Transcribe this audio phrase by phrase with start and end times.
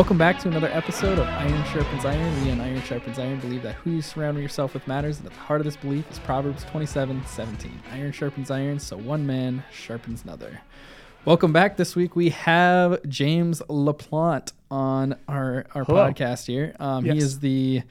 [0.00, 2.42] Welcome back to another episode of Iron Sharpens Iron.
[2.42, 5.34] We on Iron Sharpens Iron believe that who you surround yourself with matters, and at
[5.34, 7.82] the heart of this belief is Proverbs 27 17.
[7.92, 10.62] Iron sharpens iron, so one man sharpens another.
[11.26, 11.76] Welcome back.
[11.76, 16.08] This week we have James LaPlante on our, our Hello.
[16.08, 16.74] podcast here.
[16.80, 17.82] Um, He is the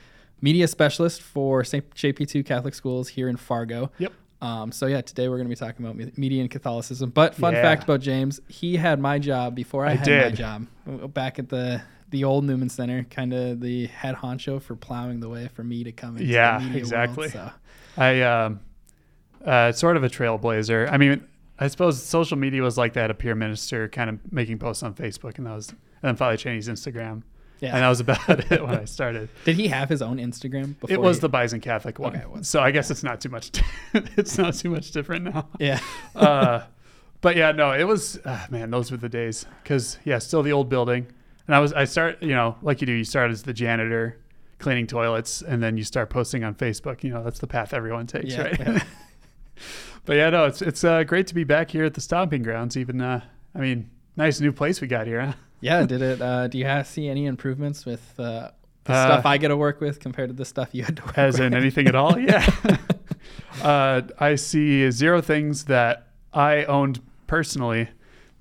[0.42, 1.88] media specialist for St.
[1.94, 3.92] JP2 Catholic Schools here in Fargo.
[4.00, 4.14] Yep.
[4.42, 7.12] Um, so yeah, today we're going to be talking about media and Catholicism.
[7.12, 7.62] But fun Yeah.
[7.62, 11.50] fact about James, he had my job before I, I had my job back at
[11.50, 15.64] the the old Newman Center, kind of the head honcho for plowing the way for
[15.64, 17.30] me to come into Yeah, the exactly.
[17.30, 17.52] World, so
[17.98, 18.60] I um,
[19.46, 20.92] uh, sort of a trailblazer.
[20.92, 21.24] I mean,
[21.60, 23.12] I suppose social media was like that.
[23.12, 26.38] A peer minister kind of making posts on Facebook, and that was, and then finally
[26.38, 27.24] Cheney's Instagram,
[27.60, 27.74] yeah.
[27.74, 29.30] and that was about it when I started.
[29.46, 30.94] Did he have his own Instagram before?
[30.94, 33.52] It was he- the Bison Catholic one, Okay, so I guess it's not too much.
[33.94, 35.48] it's not too much different now.
[35.60, 35.80] yeah.
[36.16, 36.64] uh,
[37.22, 38.72] but yeah, no, it was uh, man.
[38.72, 41.08] Those were the days because yeah, still the old building,
[41.50, 42.94] and I was I start you know like you do.
[42.94, 44.20] You start as the janitor
[44.60, 47.04] cleaning toilets, and then you start posting on Facebook.
[47.04, 48.60] You know that's the path everyone takes, Yeah, right?
[48.60, 48.84] yeah.
[50.06, 52.78] but yeah, no, it's it's uh, great to be back here at the stomping grounds.
[52.78, 53.22] Even uh,
[53.56, 55.22] I mean, nice new place we got here.
[55.26, 55.34] Huh?
[55.62, 56.22] Yeah, did it?
[56.22, 58.52] Uh, do you have, see any improvements with uh,
[58.86, 61.04] the Uh, stuff I get to work with compared to the stuff you had to
[61.04, 61.48] work As with?
[61.48, 62.18] in anything at all?
[62.18, 62.50] Yeah.
[63.62, 67.90] uh, I see zero things that I owned personally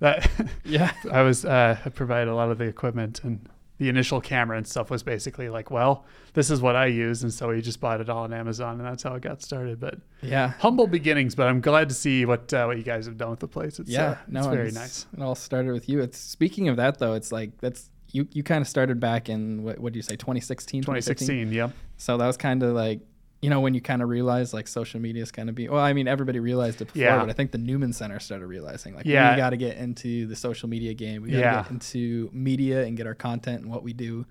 [0.01, 0.31] that
[0.65, 4.57] yeah, I was uh, I provided a lot of the equipment and the initial camera
[4.57, 6.05] and stuff was basically like, well,
[6.35, 8.85] this is what I use, and so we just bought it all on Amazon, and
[8.85, 9.79] that's how it got started.
[9.79, 13.17] But yeah, humble beginnings, but I'm glad to see what uh, what you guys have
[13.17, 13.79] done with the place.
[13.79, 14.11] It's, yeah.
[14.11, 15.07] uh, no, it's very it's- nice.
[15.17, 16.01] It all started with you.
[16.01, 17.15] It's speaking of that though.
[17.15, 18.27] It's like that's you.
[18.33, 19.79] You kind of started back in what?
[19.79, 20.17] What do you say?
[20.17, 23.01] 2016, 2016, yeah, So that was kind of like
[23.41, 25.81] you know when you kind of realize like social media is kind of be well
[25.83, 27.19] i mean everybody realized it before Yeah.
[27.21, 29.31] but i think the newman center started realizing like Yeah.
[29.33, 31.63] we got to get into the social media game we got to Yeah.
[31.63, 34.27] get into media and get our content and what we do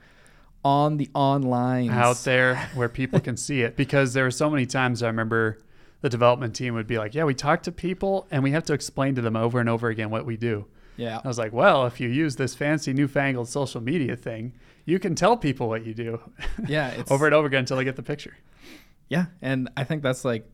[0.66, 4.66] on the online out there where people can see it because there were so many
[4.66, 5.60] times I remember
[6.02, 8.74] the development team would be like, yeah, we talk to people and we have to
[8.74, 10.66] explain to them over and over again what we do.
[10.98, 14.54] yeah I was like, well, if you use this fancy newfangled social media thing,
[14.86, 16.20] you can tell people what you do
[16.68, 18.36] yeah it's over and over again until they get the picture.
[19.10, 20.50] Yeah and i think that's like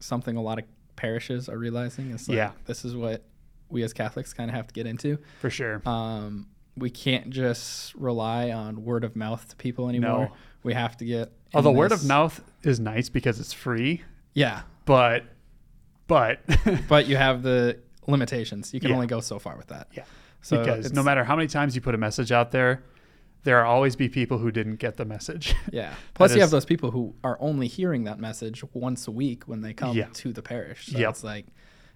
[0.00, 0.64] something a lot of
[0.96, 2.52] parishes are realizing is like Yeah.
[2.66, 3.24] this is what
[3.68, 5.80] we as catholics kind of have to get into For sure.
[5.86, 10.32] um, we can't just rely on word of mouth to people anymore No.
[10.62, 14.02] we have to get Although word of mouth is nice because it's free,
[14.34, 15.24] yeah but
[16.06, 16.40] but
[16.88, 18.72] but you have the limitations.
[18.74, 18.94] You can Yeah.
[18.96, 19.88] only go so far with that.
[19.92, 20.04] Yeah.
[20.42, 22.82] So because no matter how many times you put a message out there,
[23.44, 25.54] there will always be people who didn't get the message.
[25.72, 25.94] yeah.
[26.14, 29.44] Plus, That you have those people who are only hearing that message once a week
[29.48, 30.08] when they come Yeah.
[30.14, 30.86] to the parish.
[30.88, 31.10] So Yep.
[31.10, 31.46] it's like,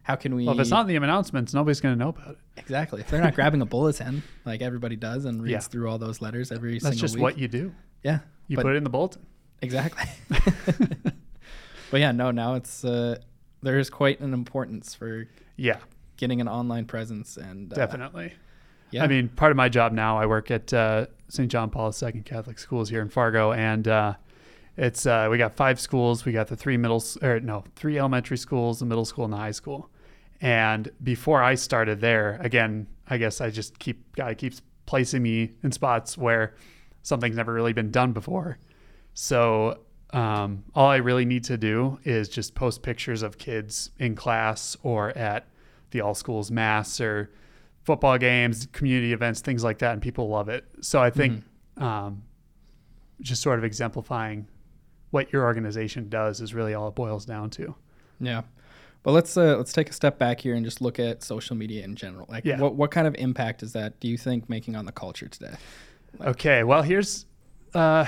[0.04, 0.44] how can we?
[0.46, 2.38] well, if it's not in the announcements, nobody's going to know about it.
[2.56, 5.58] exactly if they're not grabbing a bulletin like everybody does and reads Yeah.
[5.60, 7.22] through all those letters every That's single just week.
[7.22, 7.74] what you do.
[8.02, 8.20] yeah.
[8.48, 9.22] You put it in the bulletin.
[9.62, 10.04] exactly.
[11.90, 12.30] but yeah, no.
[12.30, 13.18] Now it's uh,
[13.62, 15.26] there is quite an importance for
[15.56, 15.78] Yeah,
[16.16, 18.32] getting an online presence and uh, definitely.
[18.94, 19.02] Yeah.
[19.02, 21.50] I mean, part of my job now, I work at uh, St.
[21.50, 24.14] John Paul II Catholic Schools here in Fargo, and uh,
[24.76, 26.24] it's uh, we got five schools.
[26.24, 29.38] We got the three middle, or no, three elementary schools, the middle school, and the
[29.38, 29.90] high school.
[30.40, 35.54] And before I started there, again, I guess I just keep God keeps placing me
[35.64, 36.54] in spots where
[37.02, 38.58] something's never really been done before.
[39.12, 39.80] So
[40.10, 44.76] um, all I really need to do is just post pictures of kids in class
[44.84, 45.48] or at
[45.90, 47.32] the all schools mass or
[47.84, 50.64] football games, community events, things like that, and people love it.
[50.80, 51.42] So I think
[51.76, 52.22] um,
[53.20, 54.46] just sort of exemplifying
[55.10, 57.74] what your organization does is really all it boils down to.
[58.20, 58.42] Yeah.
[59.02, 61.84] But let's uh, let's take a step back here and just look at social media
[61.84, 62.26] in general.
[62.28, 62.58] Like, Yeah.
[62.58, 64.00] what what kind of impact is that?
[64.00, 65.54] Do you think making on the culture today?
[66.20, 67.26] Okay, well here's
[67.74, 68.06] uh,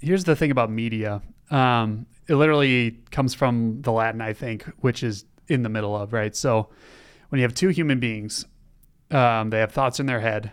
[0.00, 1.20] here's the thing about media.
[1.50, 6.14] Um, it literally comes from the Latin, I think, which is in the middle of
[6.14, 6.34] right.
[6.34, 6.70] So
[7.28, 8.46] when you have two human beings,
[9.10, 10.52] um, they have thoughts in their head,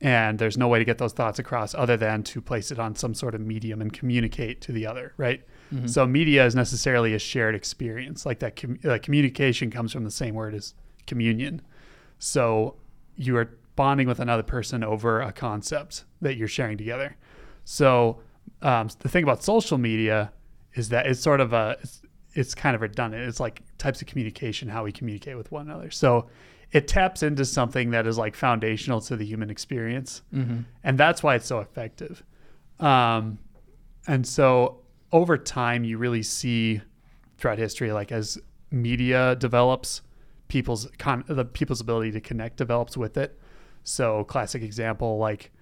[0.00, 2.96] and there's no way to get those thoughts across other than to place it on
[2.96, 5.42] some sort of medium and communicate to the other, right?
[5.88, 8.26] So media is necessarily a shared experience.
[8.26, 10.74] Like that, com- communication comes from the same word as
[11.06, 11.62] communion.
[12.18, 12.76] So
[13.16, 17.16] you are bonding with another person over a concept that you're sharing together.
[17.64, 18.20] So
[18.60, 20.32] um, the thing about social media
[20.74, 22.02] is that it's sort of a it's,
[22.34, 23.22] it's kind of redundant.
[23.28, 25.90] It's like types of communication, how we communicate with one another.
[25.90, 26.28] So
[26.72, 30.22] it taps into something that is like foundational to the human experience,
[30.82, 32.22] and that's why it's so effective.
[32.80, 33.38] Um,
[34.06, 34.80] and so
[35.12, 36.80] over time, you really see
[37.38, 38.38] throughout history, like as
[38.70, 40.02] media develops,
[40.48, 43.38] people's con- the people's ability to connect develops with it.
[43.84, 45.52] So classic example, like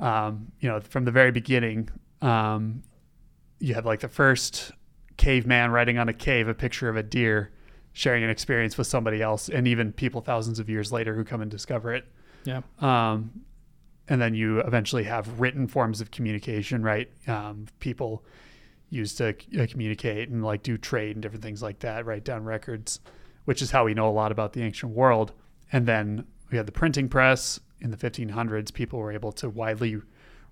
[0.00, 1.88] um, you know, from the very beginning,
[2.22, 2.82] um,
[3.58, 4.70] you have like the first
[5.16, 7.50] caveman writing on a cave a picture of a deer,
[7.98, 11.40] sharing an experience with somebody else, and even people thousands of years later who come
[11.40, 12.04] and discover it.
[12.44, 12.60] Yeah.
[12.78, 13.42] Um,
[14.06, 17.10] and then you eventually have written forms of communication, right?
[17.26, 18.24] Um, people
[18.88, 22.44] used to uh, communicate and like do trade and different things like that, write down
[22.44, 23.00] records,
[23.46, 25.32] which is how we know a lot about the ancient world.
[25.72, 28.72] And then we had the printing press in the 1500s.
[28.72, 30.00] People were able to widely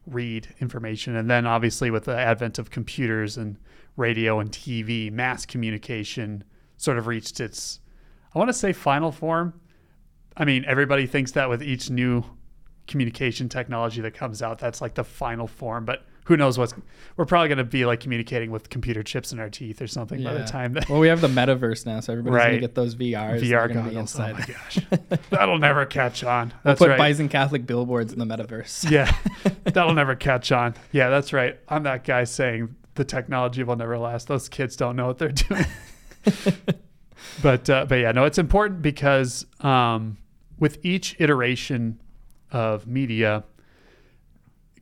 [0.05, 1.15] read information.
[1.15, 3.57] And then obviously with the advent of computers and
[3.97, 6.43] radio and TV, mass communication
[6.77, 7.81] sort of reached its,
[8.35, 9.55] I want to say final form.
[10.37, 12.25] I mean, everybody thinks that with each new
[12.87, 15.85] communication technology that comes out, that's like the final form.
[15.85, 16.75] But who knows what's
[17.17, 20.23] we're probably going to be like communicating with computer chips in our teeth or something
[20.25, 22.47] by the time that well we have the metaverse now so everybody's Right.
[22.49, 24.19] gonna get those vrs VR they're gonna be goggles.
[24.19, 26.49] Oh my gosh, that'll never catch on.
[26.49, 26.99] we'll That's put right.
[26.99, 29.17] bison catholic billboards in the metaverse Yeah,
[29.65, 30.75] that'll never catch on.
[30.91, 31.61] Yeah, that's right.
[31.69, 34.27] I'm that guy saying the technology will never last.
[34.27, 35.65] Those kids don't know what they're doing.
[37.43, 40.19] but uh, but yeah, no, it's important because um,
[40.59, 42.01] with each iteration
[42.51, 43.45] of media,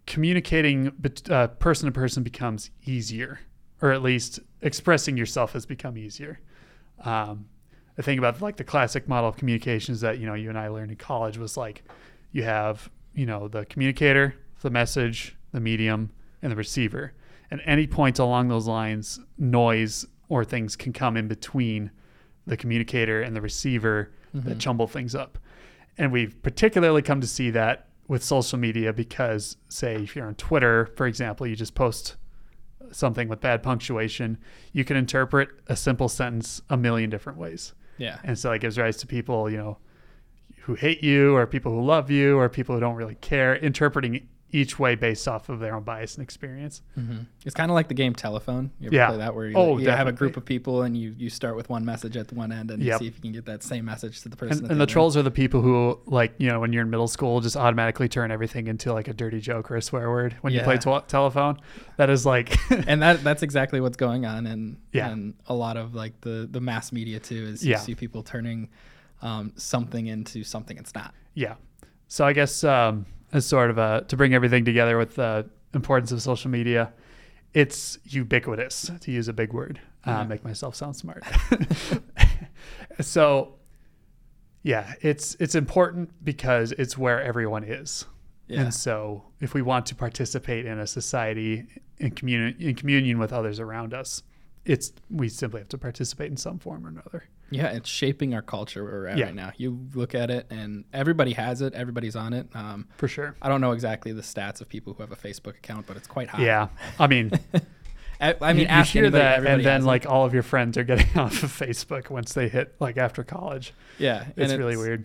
[0.06, 0.92] communicating
[1.30, 3.40] uh, person to person becomes easier,
[3.82, 6.40] or at least expressing yourself has become easier.
[7.00, 7.46] Um,
[7.96, 10.68] the thing about like the classic model of communications that you know you and I
[10.68, 11.84] learned in college was like
[12.32, 16.10] you have you know the communicator, the message, the medium,
[16.42, 17.12] and the receiver.
[17.50, 21.90] And any point along those lines, noise or things can come in between
[22.46, 24.58] the communicator and the receiver that mm-hmm.
[24.58, 25.38] jumble things up.
[25.96, 30.34] And we've particularly come to see that with social media because, say, if you're on
[30.34, 32.16] Twitter, for example, you just post
[32.90, 34.38] something with bad punctuation,
[34.72, 37.74] you can interpret a simple sentence a million different ways.
[37.96, 39.78] yeah And so it gives rise to people, you know,
[40.62, 44.28] who hate you or people who love you or people who don't really care, interpreting
[44.54, 46.80] each way based off of their own bias and experience.
[46.94, 48.70] hmm It's kind of like the game Telephone.
[48.78, 49.08] You ever Yeah.
[49.08, 51.56] play that where you, Oh, you have a group of people and you, you start
[51.56, 53.64] with one message at the one end and you see if you can get that
[53.64, 54.58] same message to the person.
[54.58, 54.90] And, at and the end.
[54.90, 58.08] trolls are the people who, like, you know, when you're in middle school, just automatically
[58.08, 61.00] turn everything into like a dirty joke or a swear word when you play Yeah.
[61.00, 61.58] tw- telephone.
[61.96, 65.10] That is like, and that that's exactly what's going on and Yeah.
[65.10, 67.78] and a lot of like the the mass media too is you Yeah.
[67.78, 68.68] see people turning
[69.20, 71.12] um, something into something it's not.
[71.34, 71.54] yeah.
[72.06, 76.10] So I guess um, as sort of a, to bring everything together with the importance
[76.12, 76.92] of social media,
[77.52, 79.80] it's ubiquitous to use a big word.
[80.06, 80.24] Uh, Yeah.
[80.24, 81.22] Make myself sound smart.
[83.00, 83.54] so,
[84.62, 88.06] yeah, it's it's important because it's where everyone is.
[88.48, 88.62] Yeah.
[88.62, 91.66] And so, if we want to participate in a society
[91.98, 94.22] in communion in communion with others around us,
[94.64, 97.24] it's we simply have to participate in some form or another.
[97.50, 99.26] Yeah, it's shaping our culture where we're at Yeah.
[99.26, 99.52] right now.
[99.56, 101.74] You look at it, and everybody has it.
[101.74, 102.48] Everybody's on it.
[102.54, 103.36] Um, For sure.
[103.40, 106.06] I don't know exactly the stats of people who have a Facebook account, but it's
[106.08, 106.44] quite high.
[106.44, 106.68] Yeah.
[106.98, 107.30] I mean,
[108.20, 109.86] I, I mean, you, you hear anybody, that, and then has it.
[109.86, 113.22] like all of your friends are getting off of Facebook once they hit like after
[113.24, 113.72] college.
[113.98, 115.04] yeah, It's really weird.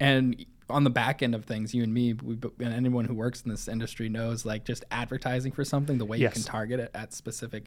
[0.00, 3.42] And on the back end of things, you and me, we, and anyone who works
[3.42, 6.36] in this industry knows, like just advertising for something, the way Yes.
[6.36, 7.64] you can target it at specific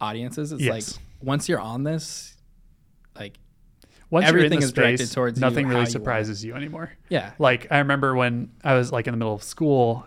[0.00, 0.52] audiences.
[0.52, 0.70] It's Yes.
[0.98, 2.36] like once you're on this,
[3.18, 3.38] like
[4.14, 6.44] Once everything you're in the is directed space, towards you nothing how really you surprises
[6.44, 6.92] you anymore.
[7.08, 10.06] yeah, Like I remember when I was like in the middle of school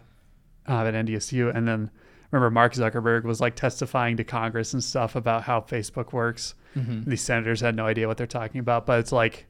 [0.66, 1.92] uh, at NDSU, and then
[2.32, 6.56] remember Mark Zuckerberg was like testifying to Congress and stuff about how Facebook works.
[6.78, 7.10] Mm-hmm.
[7.10, 9.46] These senators had no idea what they're talking about, but it's like,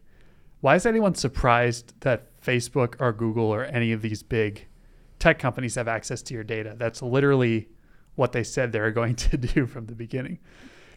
[0.61, 4.65] why is anyone surprised that Facebook or Google or any of these big
[5.19, 6.73] tech companies have access to your data?
[6.75, 7.69] That's literally
[8.15, 10.39] what they said they were going to do from the beginning.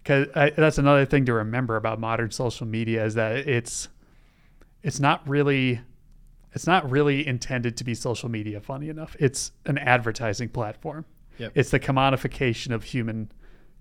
[0.03, 0.27] Because
[0.57, 3.89] that's another thing to remember about modern social media is that it's
[4.83, 5.81] it's not really
[6.53, 11.05] it's not really intended to be social media funny enough it's an advertising platform
[11.39, 11.53] Yep.
[11.55, 13.31] it's the commodification of human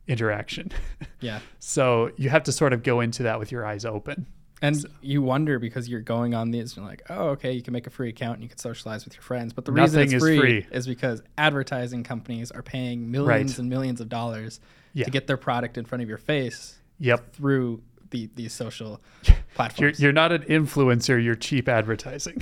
[0.07, 0.71] interaction
[1.19, 1.39] yeah.
[1.59, 4.25] so you have to sort of go into that with your eyes open
[4.61, 7.87] And you wonder because you're going on these, you're like, oh, okay, you can make
[7.87, 9.53] a free account and you can socialize with your friends.
[9.53, 10.65] But the reason it's is free, free.
[10.69, 13.59] is because advertising companies are paying millions Right.
[13.59, 14.59] and millions of dollars
[14.93, 15.05] Yeah.
[15.05, 19.35] to get their product in front of your face yep through the, these social you're,
[19.55, 19.99] platforms.
[19.99, 22.41] you're not an influencer you're cheap advertising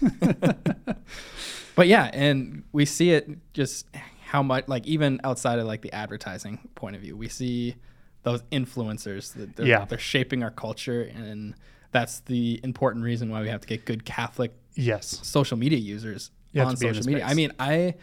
[1.74, 3.86] But yeah, and we see it just
[4.24, 7.76] how much, like even outside of like the advertising point of view, we see
[8.22, 9.84] those influencers that they're, Yeah.
[9.84, 11.54] they're shaping our culture, and
[11.92, 16.30] that's the important reason why we have to get good Catholic yes social media users
[16.58, 17.22] on to be in social media.
[17.24, 17.30] space.
[17.30, 17.94] I mean, I,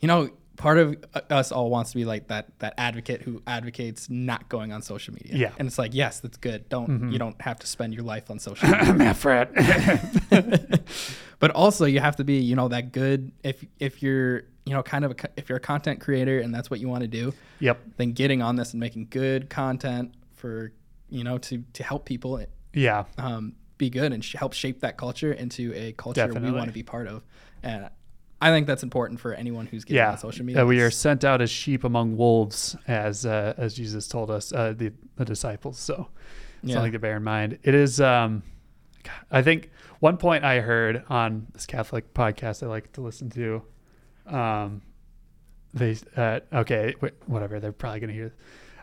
[0.00, 0.28] you know,
[0.60, 4.48] part of uh, us all wants to be like that that advocate who advocates not
[4.48, 5.34] going on social media.
[5.36, 5.52] Yeah.
[5.58, 6.68] and it's like yes, that's good.
[6.68, 7.12] Don't Mhm.
[7.12, 9.14] you don't have to spend your life on social media.
[9.14, 9.48] Fred.
[11.38, 14.82] but also you have to be you know that good if if you're you know
[14.82, 17.32] kind of a, if you're a content creator and that's what you want to do
[17.60, 17.80] yep.
[17.96, 20.72] then getting on this and making good content for
[21.08, 22.40] you know to to help people
[22.74, 23.04] Yeah.
[23.18, 26.72] um, be good and sh- help shape that culture into a culture we want to
[26.74, 27.22] be part of
[27.62, 27.88] and
[28.40, 30.12] i think that's important for anyone who's getting Yeah.
[30.12, 33.74] on social media Uh, we are sent out as sheep among wolves, as uh, as
[33.74, 35.78] Jesus told us, uh, the the disciples.
[35.78, 36.08] So
[36.62, 36.74] yeah.
[36.74, 37.58] something to bear in mind.
[37.62, 38.00] It is.
[38.00, 38.42] Um,
[39.30, 39.70] I think
[40.00, 43.62] one point I heard on this Catholic podcast I like to listen to.
[44.26, 44.82] Um,
[45.72, 47.60] they uh, okay, wait, whatever.
[47.60, 48.34] They're probably gonna hear.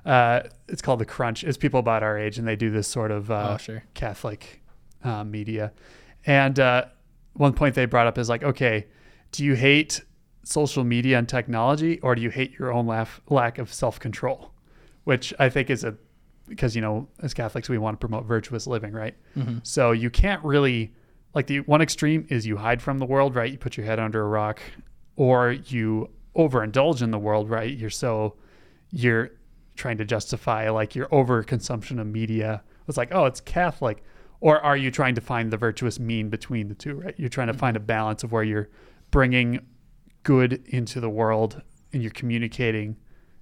[0.06, 1.44] Uh, it's called the Crunch.
[1.44, 4.62] It's people about our age, and they do this sort of uh, oh sure Catholic
[5.04, 5.74] uh, media.
[6.26, 6.86] And uh,
[7.34, 8.88] one point they brought up is like, okay,
[9.32, 10.02] do you hate
[10.44, 14.52] social media and technology, or do you hate your own laugh, lack of self control?
[15.04, 15.96] Which I think is a
[16.48, 19.16] because you know as Catholics we want to promote virtuous living, right?
[19.38, 19.60] Mhm.
[19.66, 20.94] So you can't really
[21.36, 23.52] like the one extreme is you hide from the world, right?
[23.52, 24.60] You put your head under a rock,
[25.16, 27.76] or you overindulge in the world, right?
[27.76, 28.36] You're so
[28.92, 29.32] you're
[29.76, 32.64] trying to justify like your overconsumption of media.
[32.88, 34.04] It's like, oh, it's Catholic.
[34.40, 37.14] Or are you trying to find the virtuous mean between the two, right?
[37.18, 38.70] You're trying to find a balance of where you're
[39.12, 39.60] bringing
[40.24, 41.62] good into the world
[41.94, 42.98] and you're communicating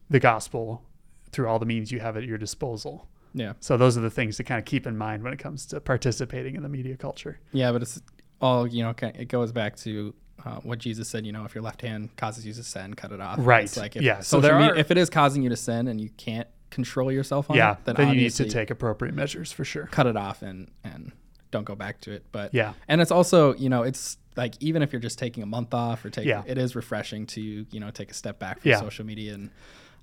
[0.10, 0.84] the gospel
[1.32, 3.08] through all the means you have at your disposal.
[3.34, 5.66] yeah So those are the things to kind of keep in mind when it comes
[5.68, 7.40] to participating in the media culture.
[7.52, 8.02] yeah but it's
[8.42, 11.64] all you know it goes back to uh, what Jesus said, you know, if your
[11.64, 13.38] left hand causes you to sin, cut it off.
[13.40, 13.64] Right.
[13.64, 15.88] It's like if Yeah, so there media- are- if it is causing you to sin
[15.88, 19.16] and you can't control yourself on yeah, it, then, then, you need to take appropriate
[19.16, 19.88] measures for sure.
[19.88, 21.14] cut it off and and
[21.56, 22.24] don't go back to it.
[22.32, 22.74] But Yeah.
[22.88, 26.04] and it's also you know it's like even if you're just taking a month off
[26.06, 26.44] or take Yeah.
[26.46, 28.80] it is refreshing to you know take a step back from Yeah.
[28.80, 29.50] social media and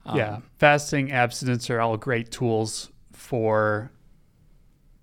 [0.04, 3.92] um, yeah, fasting, abstinence are all great tools for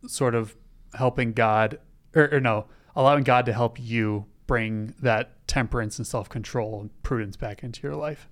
[0.08, 0.56] sort of
[0.94, 1.80] helping God,
[2.16, 2.66] or, or no,
[2.96, 7.82] allowing God to help you bring that temperance and self control and prudence back into
[7.84, 8.28] your life.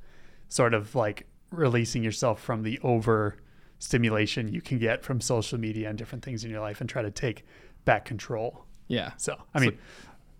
[0.49, 3.37] Sort of like releasing yourself from the over
[3.79, 7.01] stimulation you can get from social media and different things in your life and try
[7.03, 7.45] to take
[7.87, 8.65] back control.
[8.87, 9.77] yeah So, I So- mean,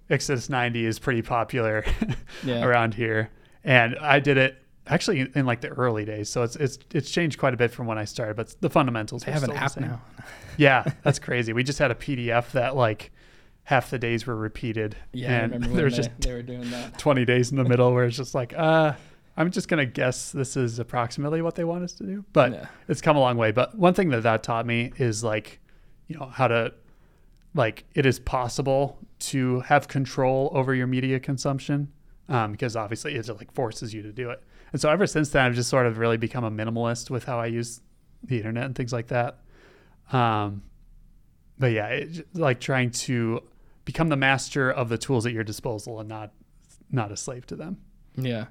[0.09, 1.83] Exodus 90 is pretty popular
[2.45, 2.63] Yeah.
[2.63, 3.29] around here.
[3.63, 6.29] And I did it actually in, in like the early days.
[6.29, 9.23] So it's, it's, it's changed quite a bit from when I started, but the fundamentals
[9.23, 10.01] they have an app now.
[10.57, 10.83] Yeah.
[11.03, 11.53] That's crazy.
[11.53, 13.11] We just had a PDF that like
[13.63, 14.95] half the days were repeated.
[15.13, 16.97] Yeah, I and there was they, just they were doing that.
[16.97, 18.93] 20 days in the middle where it's just like, uh,
[19.35, 22.23] I'm just going to guess this is approximately what they want us to do.
[22.33, 22.65] But Yeah.
[22.87, 23.51] it's come a long way.
[23.51, 25.59] But one thing that that taught me is like,
[26.07, 26.73] you know, how to,
[27.57, 31.91] like, it is possible to have control over your media consumption
[32.29, 34.41] um, because obviously it like forces you to do it.
[34.71, 37.39] And so ever since then, I've just sort of really become a minimalist with how
[37.39, 37.81] I use
[38.23, 39.39] the internet and things like that.
[40.11, 40.63] Um,
[41.59, 43.41] but yeah, it, like trying to
[43.85, 46.31] become the master of the tools at your disposal and not
[46.91, 47.77] not a slave to them.
[48.15, 48.45] Yeah.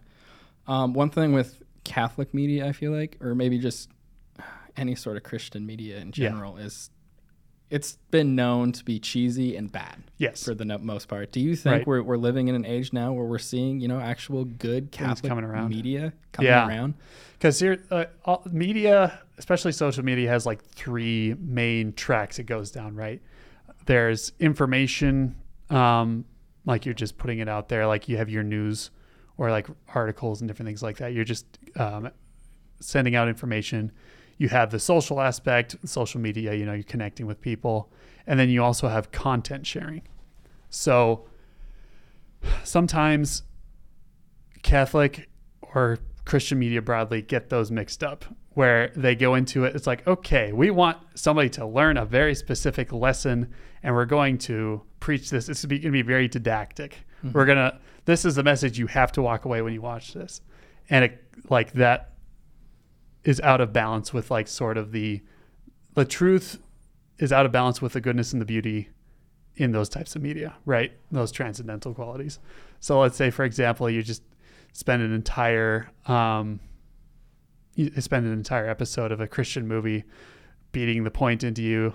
[0.67, 3.89] Um, one thing with Catholic media, I feel like, or maybe just
[4.77, 6.29] any sort of Christian media in Yeah.
[6.31, 6.91] general, is
[7.69, 10.45] it's been known to be cheesy and bad Yes.
[10.45, 11.33] for the most part.
[11.33, 11.87] Do you think Right.
[11.87, 15.29] we're, we're living in an age now where we're seeing, you know, actual good Catholic
[15.29, 15.71] coming around.
[15.71, 16.67] media coming Yeah.
[16.69, 16.95] around?
[17.33, 22.71] because here uh, all, media especially social media has like three main tracks it goes
[22.71, 23.21] down right
[23.85, 25.37] there's information
[25.69, 26.25] um,
[26.65, 28.91] like you're just putting it out there like you have your news
[29.37, 31.45] or like articles and different things like that you're just
[31.77, 32.11] um,
[32.81, 33.93] sending out information
[34.39, 37.91] you have the social aspect social media you know you're connecting with people
[38.27, 40.03] and then you also have content sharing
[40.69, 41.27] so
[42.65, 43.43] sometimes
[44.63, 45.29] Catholic
[45.63, 48.25] or Christian media broadly get those mixed up
[48.55, 49.77] where they go into it.
[49.77, 53.53] It's like, okay, we want somebody to learn a very specific lesson
[53.83, 55.49] and we're going to preach this.
[55.49, 57.05] It's going to be very didactic.
[57.19, 57.33] Mm-hmm.
[57.33, 60.15] We're going to, this is the message you have to walk away when you watch
[60.15, 60.41] this.
[60.91, 62.13] And it, like that
[63.27, 65.21] is out of balance with like sort of the,
[65.95, 66.61] the truth
[67.19, 68.89] is out of balance with the goodness and the beauty
[69.57, 70.93] in those types of media, right?
[71.11, 72.39] Those transcendental qualities.
[72.79, 74.23] So let's say, for example, you just
[74.73, 76.61] spend an entire um,
[77.75, 80.05] you spend an entire episode of a Christian movie
[80.73, 81.95] beating the point into you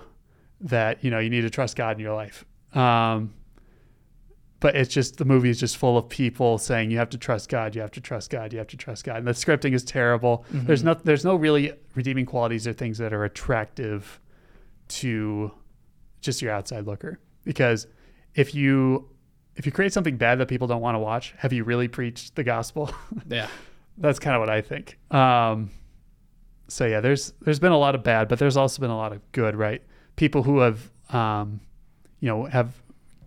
[0.60, 2.44] that you know you need to trust God in your life.
[2.74, 3.32] Um,
[4.62, 7.48] but it's just the movie is just full of people saying you have to trust
[7.48, 9.82] God, you have to trust God, you have to trust God, and the scripting is
[9.82, 10.44] terrible.
[10.52, 14.20] There's no there's no really redeeming qualities or things that are attractive
[14.88, 15.50] to
[16.20, 17.88] just your outside looker because
[18.36, 19.08] if you
[19.56, 22.36] if you create something bad that people don't want to watch, have you really preached
[22.36, 22.90] the gospel?
[23.28, 23.48] Yeah.
[23.98, 24.96] that's kind of what I think.
[25.10, 25.70] Um,
[26.68, 29.12] so yeah, there's there's been a lot of bad, but there's also been a lot
[29.12, 29.82] of good, right?
[30.14, 31.60] People who have, um,
[32.20, 32.81] you know, have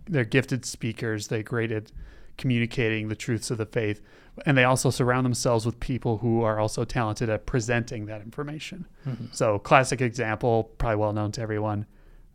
[0.08, 1.28] they're gifted speakers.
[1.28, 1.92] They're great at
[2.38, 4.02] communicating the truths of the faith,
[4.44, 8.86] and they also surround themselves with people who are also talented at presenting that information.
[9.06, 9.26] Mm-hmm.
[9.32, 11.86] So, classic example, probably well known to everyone.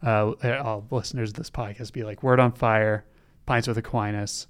[0.04, 3.06] Uh, all listeners of this podcast be like, "Word on Fire,"
[3.46, 4.48] Pints with Aquinas.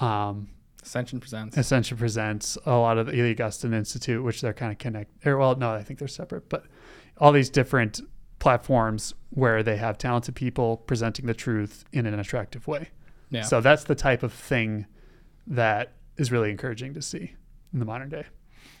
[0.00, 0.48] Um,
[0.82, 1.56] Ascension presents.
[1.56, 5.26] Ascension presents a lot of the, the Augustine Institute, which they're kind of connect.
[5.26, 6.64] Or well, no, I think they're separate, but
[7.18, 8.00] all these different
[8.38, 12.88] platforms where they have talented people presenting the truth in an attractive way.
[13.30, 13.42] yeah.
[13.42, 14.86] So that's the type of thing
[15.46, 17.34] that is really encouraging to see
[17.72, 18.24] in the modern day.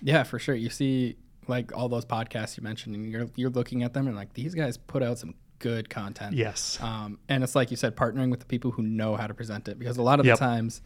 [0.02, 0.54] Yeah, for sure.
[0.54, 1.16] You see,
[1.48, 4.54] like all those podcasts you mentioned, and you're you're looking at them and like these
[4.54, 6.34] guys put out some good content.
[6.36, 6.78] Yes.
[6.80, 9.66] Um, and it's like you said, partnering with the people who know how to present
[9.68, 10.38] it, because a lot of Yep.
[10.38, 10.82] the times,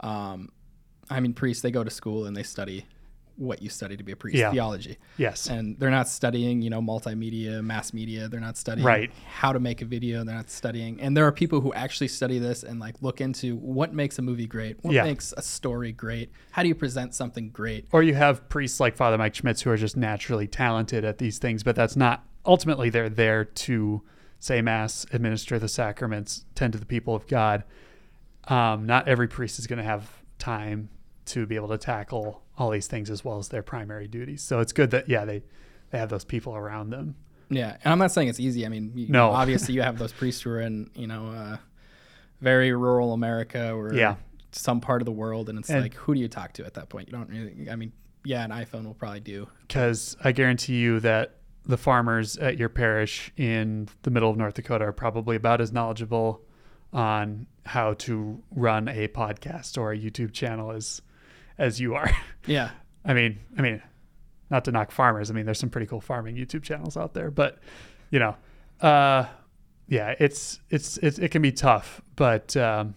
[0.00, 0.48] um,
[1.08, 2.84] I mean, priests they go to school and they study
[3.38, 4.50] what you study to be a priest, Yeah.
[4.50, 5.48] theology, Yes.
[5.48, 8.28] and they're not studying, you know, multimedia, mass media.
[8.28, 9.10] They're not studying Right.
[9.28, 10.24] how to make a video.
[10.24, 13.56] They're not studying, and there are people who actually study this and like look into
[13.56, 15.04] what makes a movie great, what Yeah.
[15.04, 17.86] makes a story great, how do you present something great.
[17.92, 21.38] or you have priests like Father Mike Schmitz who are just naturally talented at these
[21.38, 24.02] things, but that's not ultimately they're there to
[24.40, 27.62] say mass, administer the sacraments, tend to the people of God.
[28.48, 30.88] Um, not every priest is going to have time
[31.26, 34.42] to be able to tackle all these things as well as their primary duties.
[34.42, 35.42] So it's good that yeah they
[35.90, 37.14] they have those people around them.
[37.50, 38.66] Yeah, and I'm not saying it's easy.
[38.66, 39.30] I mean, you, No.
[39.30, 41.56] obviously you have those priests who are in, you know, uh,
[42.42, 44.16] very rural America or Yeah.
[44.52, 46.74] some part of the world, and it's And- like, who do you talk to at
[46.74, 47.08] that point?
[47.08, 47.70] You don't really.
[47.70, 47.92] I mean,
[48.24, 49.48] yeah, an iPhone will probably do.
[49.62, 54.54] because I guarantee you that the farmers at your parish in the middle of North
[54.54, 56.42] Dakota are probably about as knowledgeable
[56.92, 61.00] on how to run a podcast or a YouTube channel as
[61.58, 62.10] as you are.
[62.46, 62.70] Yeah,
[63.04, 63.82] I mean, I mean,
[64.48, 65.30] not to knock farmers.
[65.30, 67.58] I mean, there's some pretty cool farming YouTube channels out there, but
[68.10, 68.36] you know,
[68.80, 69.26] uh,
[69.86, 72.94] yeah, it's it's, it's it can be tough, but um,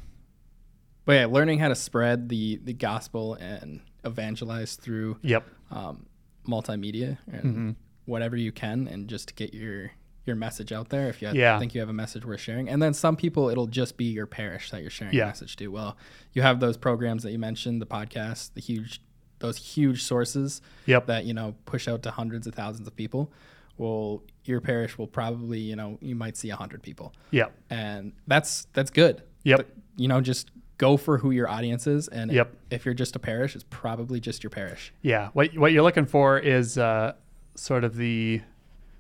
[1.04, 6.06] but yeah, learning how to spread the the gospel and evangelize through yep, um,
[6.48, 7.76] multimedia and Mhm.
[8.06, 9.92] whatever you can, and just to get your
[10.26, 11.10] your message out there.
[11.10, 11.58] If you Yeah.
[11.60, 14.28] think you have a message worth sharing, and then some people it'll just be your
[14.28, 15.26] parish that you're sharing Yeah.
[15.26, 15.68] message to.
[15.70, 15.98] Well,
[16.34, 19.02] you have those programs that you mentioned, the podcast, the huge,
[19.40, 23.32] those huge sources yep, that you know push out to hundreds of thousands of people.
[23.78, 28.14] Well, your parish will probably you know you might see a hundred people, yep, and
[28.28, 29.24] that's that's good.
[29.44, 29.58] Yep.
[29.58, 32.56] But, you know, just go for who your audience is, and Yep.
[32.70, 34.94] if you're just a parish, it's probably just your parish.
[35.02, 35.30] yeah.
[35.34, 37.14] What what you're looking for is uh,
[37.56, 38.42] sort of the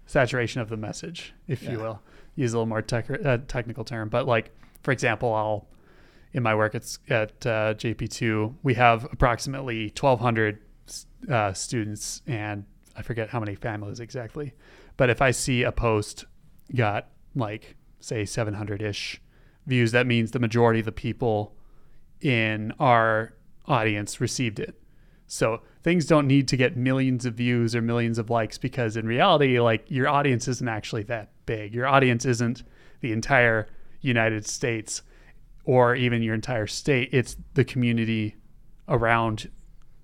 [0.06, 1.72] saturation of the message, if Yeah.
[1.72, 2.02] you will.
[2.36, 4.52] Use a little more tech, uh, technical term, but like
[4.84, 5.68] for example, I'll
[6.34, 10.60] in my work it's at uh, JP2 we have approximately 1,200
[11.30, 14.54] uh, students and I forget how many families exactly,
[14.98, 16.26] but if I see a post
[16.74, 19.22] got like say 700 ish
[19.68, 21.56] views, that means the majority of the people
[22.22, 23.34] in our
[23.68, 24.81] audience received it.
[25.34, 29.06] So things don't need to get millions of views or millions of likes because in
[29.08, 31.74] reality, like your audience isn't actually that big.
[31.74, 32.63] Your audience isn't
[33.00, 33.67] the entire
[34.02, 35.04] United States
[35.63, 37.08] or even your entire state.
[37.13, 38.36] It's the community
[38.89, 39.50] around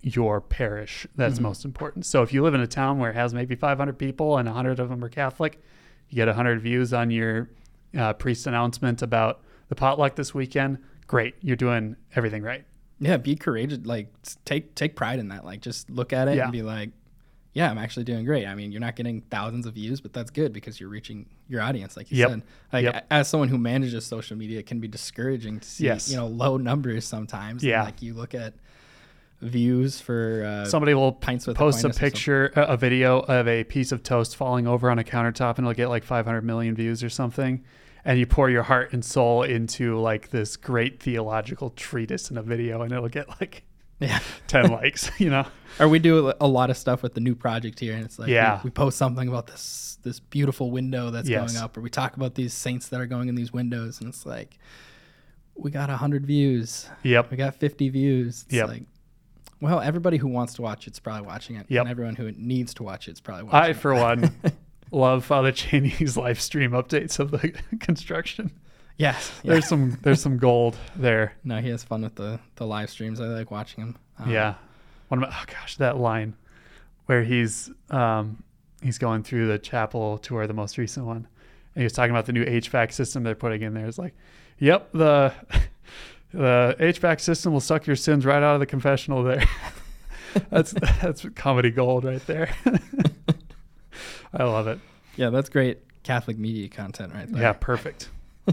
[0.01, 1.43] your parish that's Mhm.
[1.43, 2.05] most important.
[2.05, 4.79] So if you live in a town where it has maybe 500 people and 100
[4.79, 5.61] of them are Catholic,
[6.07, 7.49] you get 100 views on your
[7.97, 10.77] uh, priest announcement about the potluck this weekend.
[11.05, 12.63] Great, you're doing everything right.
[12.99, 13.79] Yeah, be courageous.
[13.85, 14.11] Like
[14.45, 15.45] take take pride in that.
[15.45, 16.43] Like just look at it Yeah.
[16.43, 16.89] and be like,
[17.53, 18.45] yeah, I'm actually doing great.
[18.45, 21.61] I mean, you're not getting thousands of views, but that's good because you're reaching your
[21.61, 22.29] audience, like you Yep.
[22.29, 22.41] said.
[22.73, 23.07] Like Yep.
[23.11, 26.09] as someone who manages social media, it can be discouraging to see Yes.
[26.09, 27.63] you know low numbers sometimes.
[27.63, 27.83] And, Yeah.
[27.83, 28.53] like you look at
[29.41, 32.11] views for uh, Somebody will pints with post a Aquinas or something.
[32.11, 35.73] picture, a video of a piece of toast falling over on a countertop, and it'll
[35.73, 37.63] get like 500 million views or something.
[38.07, 42.41] And you pour your heart and soul into like this great theological treatise in a
[42.41, 43.63] video, and it'll get like
[43.99, 44.19] Yeah.
[44.47, 45.11] 10 likes.
[45.19, 45.45] You know?
[45.79, 48.27] Or we do a lot of stuff with the new project here, and it's like
[48.27, 48.61] we- Yeah.
[48.63, 51.51] we, post something about this this beautiful window that's Yes.
[51.51, 54.07] going up, or we talk about these saints that are going in these windows, and
[54.07, 54.57] it's like
[55.55, 57.29] we got hundred views, Yep.
[57.31, 58.43] we got fifty views.
[58.45, 58.67] It's Yep.
[58.69, 58.83] like,
[59.59, 61.81] well, everybody who wants to watch it's probably watching it, Yep.
[61.81, 63.63] and everyone who needs to watch it's probably watching it.
[63.63, 63.77] I, it.
[63.77, 64.31] for one,
[64.91, 68.51] love Father Cheney's live stream updates of the construction.
[68.97, 69.53] yes, yeah.
[69.53, 71.33] There's some there's some gold there.
[71.43, 73.19] no, he has fun with the the live streams.
[73.19, 73.97] I like watching him.
[74.19, 74.55] Um, yeah.
[75.09, 76.35] One of my, oh gosh, that line
[77.05, 78.43] where he's um
[78.81, 81.27] he's going through the chapel tour, the most recent one,
[81.75, 83.85] and he was talking about the new HVAC system they're putting in there.
[83.87, 84.13] It's like,
[84.59, 85.33] yep, the
[86.33, 89.43] the HVAC system will suck your sins right out of the confessional there.
[90.49, 92.53] that's that's comedy gold right there.
[94.33, 94.79] I love it.
[95.15, 97.41] Yeah, that's great Catholic media content right there.
[97.41, 98.09] Yeah, perfect.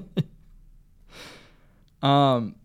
[2.03, 2.57] Um,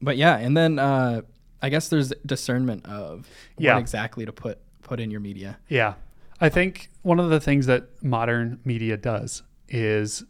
[0.00, 1.22] but yeah, and then uh,
[1.60, 3.74] I guess there's discernment of Yeah.
[3.74, 5.58] what exactly to put put in your media.
[5.68, 5.94] Yeah.
[6.40, 10.22] I think one of the things that modern media does is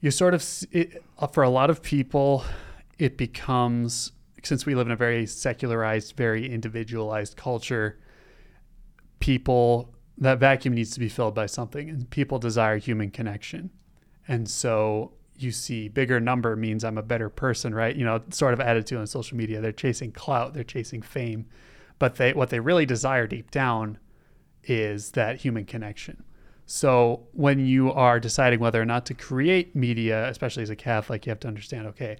[0.00, 2.44] you sort of, it, for a lot of people,
[2.98, 4.12] it becomes,
[4.42, 7.98] since we live in a very secularized, very individualized culture,
[9.20, 13.70] people, that vacuum needs to be filled by something, and people desire human connection.
[14.28, 17.94] And so you see bigger number means I'm a better person, right?
[17.94, 19.60] You know, sort of attitude on social media.
[19.60, 21.46] They're chasing clout, they're chasing fame,
[21.98, 23.98] but they what they really desire deep down
[24.62, 26.22] is that human connection.
[26.66, 31.26] So when you are deciding whether or not to create media, especially as a Catholic,
[31.26, 32.16] you have to understand, okay,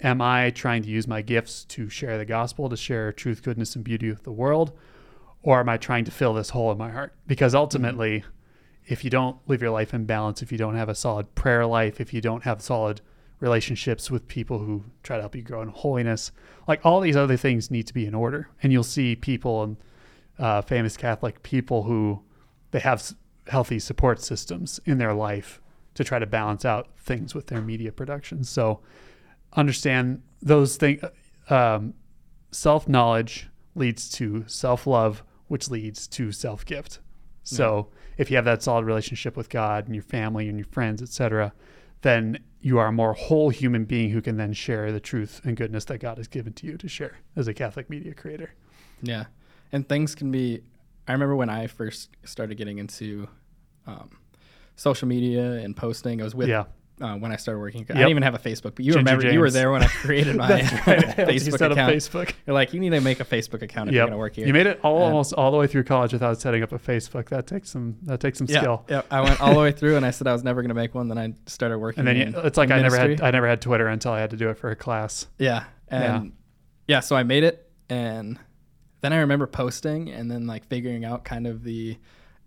[0.00, 3.74] am I trying to use my gifts to share the gospel, to share truth, goodness,
[3.74, 4.72] and beauty with the world?
[5.48, 7.14] Or am I trying to fill this hole in my heart?
[7.26, 8.22] Because ultimately,
[8.86, 11.64] if you don't live your life in balance, if you don't have a solid prayer
[11.64, 13.00] life, if you don't have solid
[13.40, 16.32] relationships with people who try to help you grow in holiness,
[16.66, 18.50] like all these other things need to be in order.
[18.62, 19.76] And you'll see people and
[20.38, 22.20] uh, famous Catholic people who
[22.72, 23.14] they have s-
[23.46, 25.62] healthy support systems in their life
[25.94, 28.44] to try to balance out things with their media production.
[28.44, 28.80] So
[29.54, 31.00] understand those things.
[31.48, 31.94] Um,
[32.50, 37.00] self knowledge leads to self love, which leads to self gift.
[37.42, 41.00] So if you have that solid relationship with God and your family and your friends,
[41.00, 41.54] etc.,
[42.02, 45.56] then you are a more whole human being who can then share the truth and
[45.56, 48.52] goodness that God has given to you to share as a Catholic media creator.
[49.02, 49.24] Yeah,
[49.72, 50.62] and things can be.
[51.06, 53.28] I remember when I first started getting into
[53.86, 54.10] um,
[54.76, 56.20] social media and posting.
[56.20, 56.64] I was with yeah.
[57.00, 57.80] Uh, when I started working.
[57.82, 57.96] I Yep.
[57.96, 60.36] didn't even have a Facebook, but you Ginger remember you were there when I created
[60.36, 61.18] my That's right.
[61.28, 61.94] I you Facebook account.
[61.94, 62.32] Facebook.
[62.46, 64.46] You're like, you need to make a Facebook account if you're gonna work here.
[64.46, 67.28] You made it all almost all the way through college without setting up a Facebook.
[67.28, 68.84] That takes some that takes some yeah, skill.
[68.88, 69.02] yeah.
[69.10, 71.08] I went all the way through, and I said I was never gonna make one.
[71.08, 72.00] Then I started working.
[72.00, 73.20] And then you, it's like I never had.
[73.20, 75.26] I never had Twitter until I had to do it for a class.
[75.38, 75.64] Yeah.
[75.88, 76.32] And
[76.86, 77.00] yeah.
[77.00, 78.38] so I made it and
[79.00, 81.96] then I remember posting and then like figuring out kind of the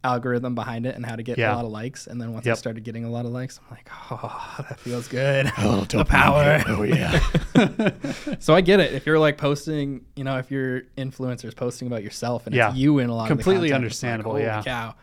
[0.03, 1.53] algorithm behind it and how to get Yeah.
[1.53, 2.07] a lot of likes.
[2.07, 5.07] And then once I started getting a lot of likes, I'm like, oh, that feels
[5.07, 5.51] good.
[5.59, 6.63] Oh, the power.
[6.67, 7.19] Oh yeah.
[8.39, 8.93] so I get it.
[8.93, 12.69] If you're like posting, you know, if you're influencers posting about yourself and Yeah.
[12.69, 14.63] it's you in a lot Completely of content, it's like, understandable, yeah.
[14.63, 14.95] cow.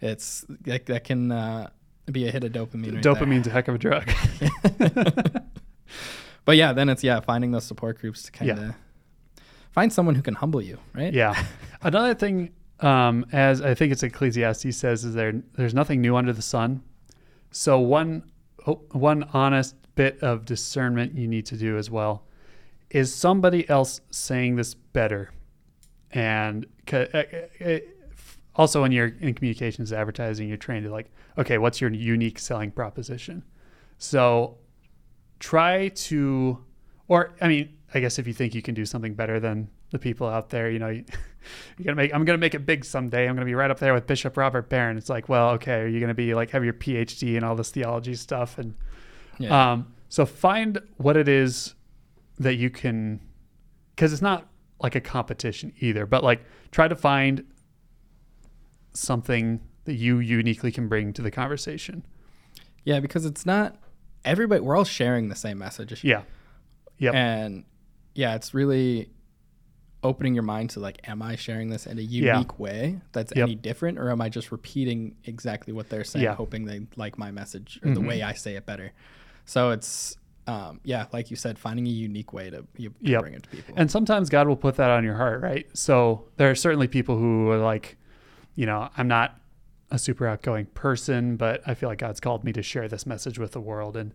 [0.00, 1.70] It's that, that can uh,
[2.10, 2.94] be a hit of dopamine.
[2.94, 4.08] Right Dopamine's a heck of a drug.
[6.44, 8.72] But yeah, then it's yeah, finding those support groups to kind of Yeah.
[9.72, 11.12] find someone who can humble you, right?
[11.12, 11.34] yeah.
[11.82, 16.32] Another thing, um, as I think it's Ecclesiastes says, is there there's nothing new under
[16.32, 16.82] the sun.
[17.50, 18.30] So one
[18.66, 22.26] oh, one honest bit of discernment you need to do as well
[22.90, 25.32] is somebody else saying this better,
[26.12, 27.06] and uh,
[27.64, 27.78] uh,
[28.54, 32.70] also when you're in communications advertising, you're trained to like, okay, what's your unique selling
[32.70, 33.42] proposition?
[33.98, 34.58] So
[35.38, 36.58] try to,
[37.08, 39.98] or I mean, I guess if you think you can do something better than the
[39.98, 41.04] people out there, you know, you,
[41.78, 42.14] you're gonna make.
[42.14, 43.28] I'm gonna make it big someday.
[43.28, 44.96] I'm gonna be right up there with Bishop Robert Barron.
[44.98, 47.70] It's like, well, okay, are you gonna be like have your PhD and all this
[47.70, 48.74] theology stuff and
[49.38, 49.72] Yeah.
[49.72, 51.74] um, so find what it is
[52.38, 53.20] that you can,
[53.94, 54.46] because it's not
[54.80, 57.44] like a competition either, but like try to find
[58.92, 62.04] something that you uniquely can bring to the conversation.
[62.84, 63.76] Yeah, because it's not
[64.24, 64.60] everybody.
[64.60, 66.02] We're all sharing the same message.
[66.04, 66.22] Yeah.
[66.98, 67.14] Yep.
[67.14, 67.64] And
[68.14, 69.10] yeah, it's really
[70.02, 73.42] opening your mind to like, am I sharing this in a unique way that's Yep.
[73.48, 76.34] any different, or am I just repeating exactly what they're saying, Yeah.
[76.34, 78.06] hoping they like my message or the Mhm.
[78.08, 78.92] way I say it better?
[79.44, 80.16] So it's
[80.48, 83.20] um, yeah, like you said, finding a unique way to, you, to Yep.
[83.20, 83.74] bring it to people.
[83.76, 85.66] And sometimes God will put that on your heart, right?
[85.76, 87.96] So there are certainly people who are like,
[88.54, 89.40] you know, I'm not
[89.90, 93.40] a super outgoing person, but I feel like God's called me to share this message
[93.40, 93.96] with the world.
[93.96, 94.14] And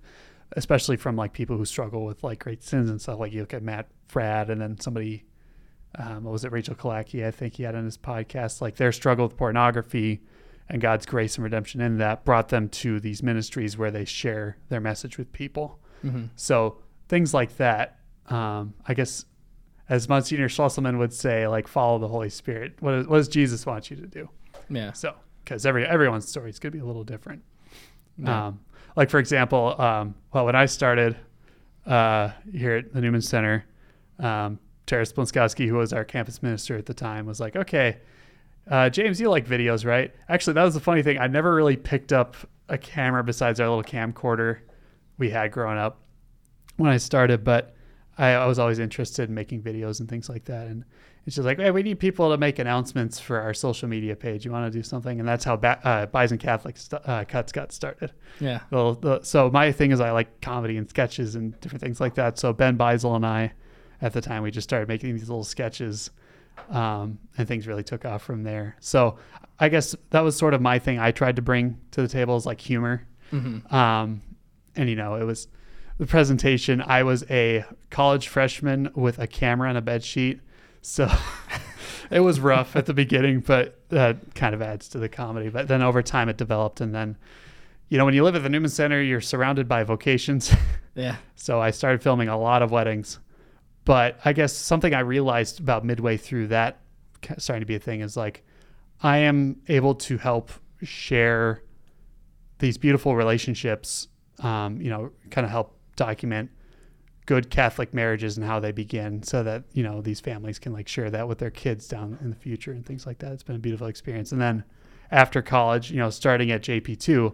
[0.56, 3.20] especially from like people who struggle with like great sins and stuff.
[3.20, 5.26] Like you look at Matt Fradd and then somebody,
[5.96, 8.92] um, what was it, Rachel Kalaki, I think he had on his podcast, like their
[8.92, 10.22] struggle with pornography
[10.70, 14.58] and God's grace and redemption in that brought them to these ministries where they share
[14.70, 15.80] their message with people.
[16.04, 16.30] Mhm.
[16.36, 16.78] So
[17.10, 19.26] things like that, um, I guess,
[19.90, 22.76] as Monsignor Schlesselman would say, like follow the Holy Spirit.
[22.80, 24.30] What, what does Jesus want you to do?
[24.70, 24.94] Yeah.
[24.94, 27.44] So, because every everyone's story is going to be a little different.
[28.18, 28.48] Yeah.
[28.48, 28.62] Um,
[28.96, 31.18] like for example, um, well, when I started
[31.86, 33.66] uh, here at the Newman Center,
[34.86, 37.98] Tara Splinskowski, who was our campus minister at the time, was like, "Okay,
[38.70, 41.18] uh, James, you like videos, right?" Actually, that was the funny thing.
[41.20, 42.36] I never really picked up
[42.70, 44.60] a camera besides our little camcorder
[45.18, 46.00] we had growing up
[46.78, 47.76] when I started, but
[48.18, 50.68] I, I was always interested in making videos and things like that.
[50.68, 50.84] And
[51.24, 54.44] And she's like, "Hey, we need people to make announcements for our social media page.
[54.46, 57.52] You want to do something?" And that's how ba- uh, Bison Catholic st- uh, Cuts
[57.52, 58.12] got started.
[58.40, 58.62] Yeah.
[58.72, 62.16] Well, the, so my thing is I like comedy and sketches and different things like
[62.16, 62.40] that.
[62.40, 63.54] So Ben Beisel and I,
[64.02, 66.10] at the time, we just started making these little sketches,
[66.70, 68.76] um, and things really took off from there.
[68.80, 69.18] So
[69.60, 71.00] I guess that was sort of my thing.
[71.00, 73.74] I tried to bring to the table is like humor, Mm-hmm.
[73.74, 74.22] um,
[74.76, 75.48] and you know it was
[75.98, 76.82] the presentation.
[76.82, 80.42] I was a college freshman with a camera and a bed sheet,
[80.82, 81.10] so.
[82.10, 85.48] it was rough at the beginning, but that kind of adds to the comedy.
[85.48, 87.16] But then over time, it developed, and then
[87.88, 90.54] you know, when you live at the Newman Center, you're surrounded by vocations.
[90.94, 91.16] Yeah.
[91.38, 93.18] so I started filming a lot of weddings.
[93.86, 96.80] But I guess something I realized about midway through that
[97.38, 98.44] starting to be a thing is like
[99.02, 100.52] I am able to help
[100.84, 101.64] share
[102.60, 104.08] these beautiful relationships,
[104.40, 106.52] um, you know, kind of help document
[107.26, 110.88] good Catholic marriages and how they begin so that, you know, these families can like
[110.88, 113.32] share that with their kids down in the future and things like that.
[113.32, 114.32] It's been a beautiful experience.
[114.32, 114.64] And then
[115.12, 117.34] after college, you know, starting at JP2,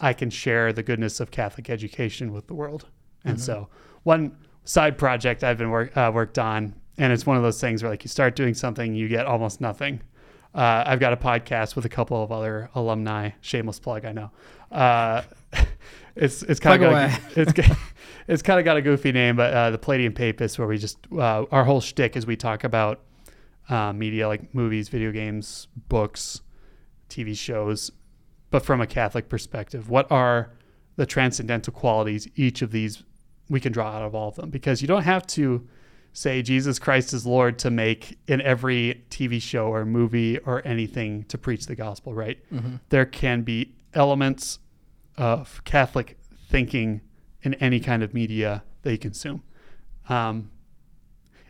[0.00, 2.86] I can share the goodness of Catholic education with the world.
[3.24, 3.68] And so,
[4.02, 7.82] one side project I've been work, uh, worked on, and it's one of those things
[7.82, 10.00] where like you start doing something, you get almost nothing.
[10.54, 13.30] Uh, I've got a podcast with a couple of other alumni.
[13.40, 14.30] Shameless plug, I know.
[14.70, 15.22] Uh,
[16.16, 17.52] it's it's kind of it's
[18.28, 20.98] it's kind of got a goofy name, but uh, the Palladium Papists, where we just
[21.12, 23.00] uh, our whole shtick is we talk about
[23.68, 26.42] uh, media like movies, video games, books,
[27.08, 27.90] TV shows,
[28.50, 29.88] but from a Catholic perspective.
[29.88, 30.52] What are
[30.96, 33.02] the transcendental qualities each of these
[33.52, 34.50] we can draw out of all of them?
[34.50, 35.68] Because you don't have to
[36.14, 41.24] say Jesus Christ is Lord to make in every TV show or movie or anything
[41.24, 42.38] to preach the gospel, right?
[42.52, 42.76] Mm-hmm.
[42.88, 44.58] There can be elements
[45.16, 47.02] of Catholic thinking
[47.42, 49.42] in any kind of media that you consume.
[50.08, 50.50] Um,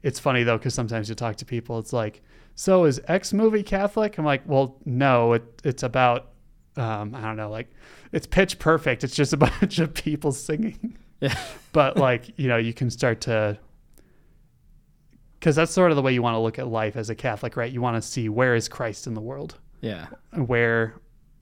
[0.02, 2.20] it's funny though, because sometimes you talk to people, it's like,
[2.56, 4.18] so is X movie Catholic?
[4.18, 6.32] I'm like, well, no, it, it's about,
[6.76, 7.70] um, I don't know, like
[8.12, 9.04] it's pitch perfect.
[9.04, 10.98] It's just a bunch of people singing.
[11.72, 13.58] But like, you know, you can start to,
[15.38, 17.56] because that's sort of the way you want to look at life as a Catholic,
[17.56, 17.72] right?
[17.72, 20.06] You want to see where is Christ in the world, Yeah.
[20.34, 20.94] where,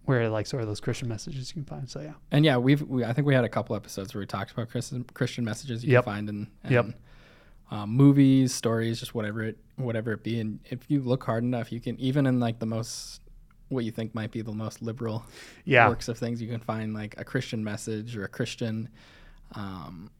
[0.04, 1.88] where like sort of those Christian messages you can find.
[1.90, 4.26] So yeah, And yeah, we've we, I think we had a couple episodes where we
[4.26, 6.04] talked about Christian Christian messages you Yep.
[6.04, 6.86] can find in, in Yep.
[7.70, 10.40] um, movies, stories, just whatever it whatever it be.
[10.40, 13.20] And if you look hard enough, you can even in like the most
[13.68, 15.24] what you think might be the most liberal
[15.64, 18.88] yeah, works of things, you can find like a Christian message or a Christian
[19.54, 20.10] um,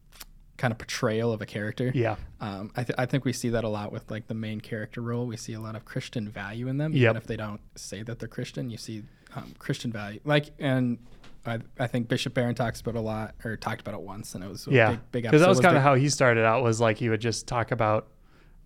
[0.57, 1.91] kind of portrayal of a character.
[1.95, 4.61] yeah, Um, I, th- I think we see that a lot with like the main
[4.61, 5.27] character role.
[5.27, 7.03] We see a lot of Christian value in them, Yep.
[7.03, 8.69] even if they don't say that they're Christian.
[8.71, 10.99] You see um, Christian value, like, and
[11.47, 14.45] I, I think Bishop Barron talks about a lot, or talked about it once, and
[14.45, 14.91] it was a yeah.
[14.91, 15.49] big, big Because that episode.
[15.49, 16.63] was kind of how he started out.
[16.63, 18.09] Was like he would just talk about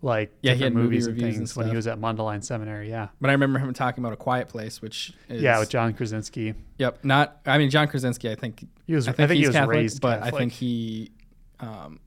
[0.05, 2.43] like Yeah, he had movie movies and reviews and things when he was at Mundelein
[2.43, 2.89] Seminary.
[2.89, 5.93] Yeah, But I remember him talking about a Quiet Place, which is yeah, with John
[5.93, 6.53] Krasinski.
[6.77, 7.39] yep, not.
[7.45, 8.29] I mean, John Krasinski.
[8.31, 9.07] I think He was.
[9.07, 10.33] I I think, think, he's he was Catholic, raised but Catholic.
[10.33, 11.11] I think he,
[11.59, 11.99] um,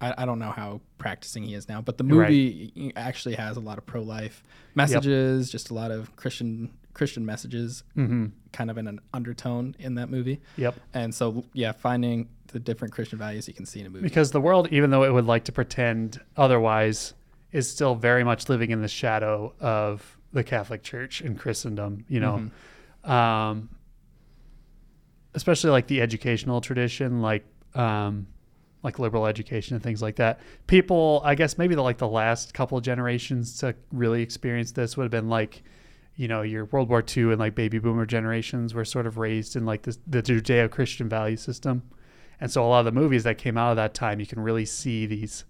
[0.00, 1.80] I, I don't know how practicing he is now.
[1.80, 2.28] But the Right.
[2.30, 4.42] movie actually has a lot of pro-life
[4.74, 9.94] messages, just a lot of Christian Christian messages, hmm kind of in an undertone in
[9.94, 10.38] that movie.
[10.58, 10.74] Yep.
[10.92, 14.02] And so, yeah, finding the different Christian values you can see in a movie.
[14.02, 17.14] Because the world, even though it would like to pretend otherwise,
[17.52, 22.04] is still very much living in the shadow of the Catholic Church and Christendom.
[22.08, 22.50] You know,
[23.04, 23.08] Mhm.
[23.10, 23.68] um,
[25.34, 28.26] especially like the educational tradition, like um,
[28.82, 30.40] like liberal education and things like that.
[30.66, 34.96] People, I guess, maybe the like the last couple of generations to really experience this
[34.96, 35.62] would have been like,
[36.16, 39.56] you know, your World War II and like baby boomer generations were sort of raised
[39.56, 41.82] in like this, the Judeo-Christian value system,
[42.40, 44.40] and so a lot of the movies that came out of that time, you can
[44.40, 45.44] really see these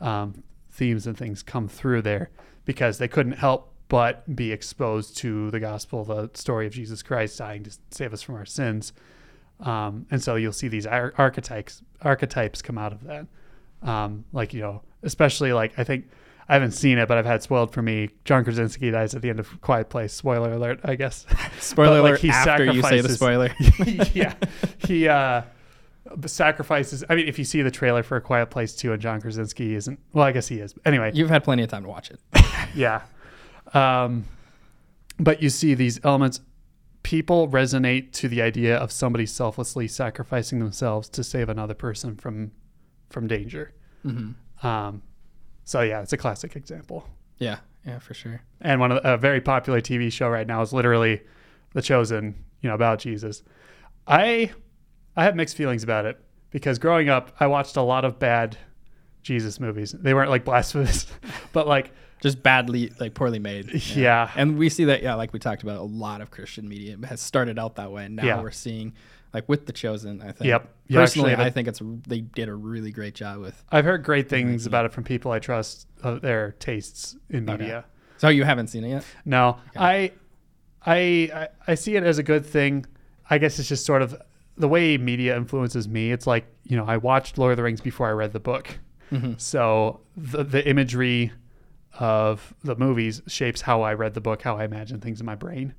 [0.00, 0.42] um,
[0.74, 2.30] themes and things come through there
[2.64, 7.38] because they couldn't help but be exposed to the gospel, the story of Jesus Christ
[7.38, 8.92] dying to save us from our sins.
[9.60, 13.26] Um, and so you'll see these ar- archetypes archetypes come out of that.
[13.82, 16.08] Um, like you know, especially like I think
[16.48, 18.10] I haven't seen it, but I've had spoiled for me.
[18.24, 20.12] John Krasinski dies at the end of Quiet Place.
[20.12, 21.24] Spoiler alert, I guess.
[21.60, 23.54] spoiler but, like, alert he after you say the spoiler.
[24.12, 24.34] yeah,
[24.78, 25.42] he uh,
[26.26, 27.04] sacrifices.
[27.08, 29.74] I mean, if you see the trailer for A Quiet Place two, and John Krasinski
[29.74, 29.98] isn't.
[30.12, 30.74] Well, I guess he is.
[30.84, 32.20] Anyway, You've had plenty of time to watch it.
[32.74, 33.02] yeah.
[33.72, 34.26] Um,
[35.18, 36.40] but you see these elements.
[37.02, 42.52] People resonate to the idea of somebody selflessly sacrificing themselves to save another person from
[43.10, 43.72] from danger.
[44.02, 44.30] hmm
[44.62, 45.02] Um,
[45.64, 47.06] so yeah, it's a classic example.
[47.38, 48.40] Yeah, yeah, for sure.
[48.60, 51.20] And one of the, a very popular TV show right now is literally
[51.74, 52.42] The Chosen.
[52.62, 53.42] You know about Jesus.
[54.06, 54.52] I
[55.16, 58.56] I have mixed feelings about it because growing up, I watched a lot of bad
[59.22, 59.92] Jesus movies.
[59.92, 61.06] They weren't like blasphemous,
[61.52, 63.72] but like just badly like poorly made.
[63.96, 64.30] Yeah.
[64.36, 67.20] And we see that yeah, like we talked about, a lot of Christian media has
[67.20, 68.42] started out that way, and now Yeah.
[68.42, 68.92] we're seeing
[69.32, 70.20] like with the chosen.
[70.22, 70.48] I think.
[70.48, 70.68] Yep.
[70.86, 73.62] You Personally, I think it's they did a really great job with.
[73.72, 77.62] I've heard great things about it from people I trust of their tastes in Okay.
[77.62, 77.84] media.
[78.18, 79.04] So you haven't seen it yet?
[79.24, 80.12] No, I,
[80.86, 82.86] I, I, I see it as a good thing.
[83.28, 84.14] I guess it's just sort of
[84.56, 86.12] the way media influences me.
[86.12, 88.78] It's like you know, I watched Lord of the Rings before I read the book,
[89.12, 89.34] Mm-hmm.
[89.36, 91.30] so the the imagery
[91.98, 95.34] of the movies shapes how I read the book, how I imagine things in my
[95.36, 95.74] brain.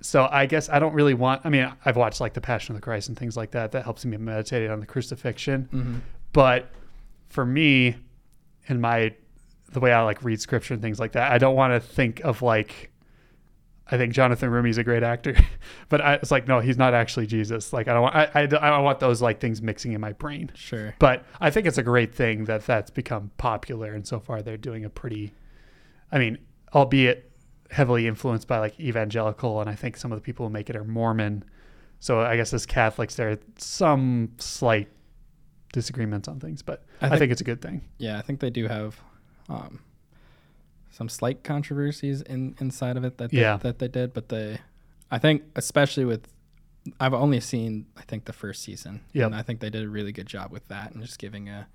[0.00, 1.42] So I guess I don't really want.
[1.44, 3.72] I mean, I've watched like the Passion of the Christ and things like that.
[3.72, 5.68] That helps me meditate on the crucifixion.
[5.72, 5.96] Mm-hmm.
[6.32, 6.70] But
[7.28, 7.96] for me,
[8.68, 9.14] in my
[9.72, 12.20] the way I like read scripture and things like that, I don't want to think
[12.20, 12.90] of like.
[13.90, 15.36] I think Jonathan Roumie's a great actor,
[15.90, 17.72] but I, it's like no, he's not actually Jesus.
[17.72, 18.14] Like I don't want.
[18.14, 20.50] I, I, I don't want those like things mixing in my brain.
[20.54, 20.94] Sure.
[20.98, 24.56] But I think it's a great thing that that's become popular, and so far they're
[24.56, 25.32] doing a pretty.
[26.10, 26.38] I mean,
[26.74, 27.30] albeit
[27.70, 30.76] heavily influenced by like evangelical, and I think some of the people who make it
[30.76, 31.44] are Mormon.
[32.00, 34.88] So I guess as Catholics, there are some slight
[35.72, 37.82] disagreements on things, but I I think- think, it's a good thing.
[37.98, 38.98] Yeah, I think they do have
[39.48, 39.80] um,
[40.94, 43.56] some slight controversies in inside of it that they, Yeah.
[43.58, 44.58] that they did, but they,
[45.10, 46.28] I think especially with,
[47.00, 49.26] I've only seen I think the first season, Yep.
[49.26, 51.66] and I think they did a really good job with that and just giving a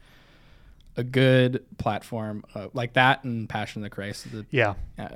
[0.98, 4.74] a good platform uh, like that and Passion of the Christ, the Yeah.
[4.98, 5.08] uh,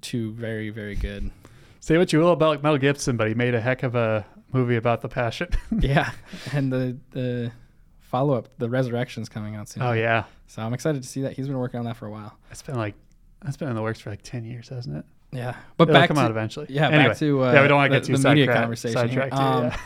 [0.00, 1.30] two very very good.
[1.80, 4.76] Say what you will about Mel Gibson, but he made a heck of a movie
[4.76, 5.48] about the Passion.
[5.78, 6.10] yeah,
[6.52, 7.52] and the the
[8.00, 9.82] follow up, the Resurrection's coming out soon.
[9.82, 11.34] oh yeah, so I'm excited to see that.
[11.34, 12.36] He's been working on that for a while.
[12.50, 12.94] it's been like
[13.42, 15.04] that's been in the works for like ten years, hasn't it?
[15.32, 16.66] Yeah, but It'll back come to out eventually.
[16.68, 17.08] Yeah, Anyway.
[17.08, 19.08] back to uh, yeah, we don't want to the, get too the media conversation.
[19.08, 19.28] here.
[19.30, 19.34] sidetracked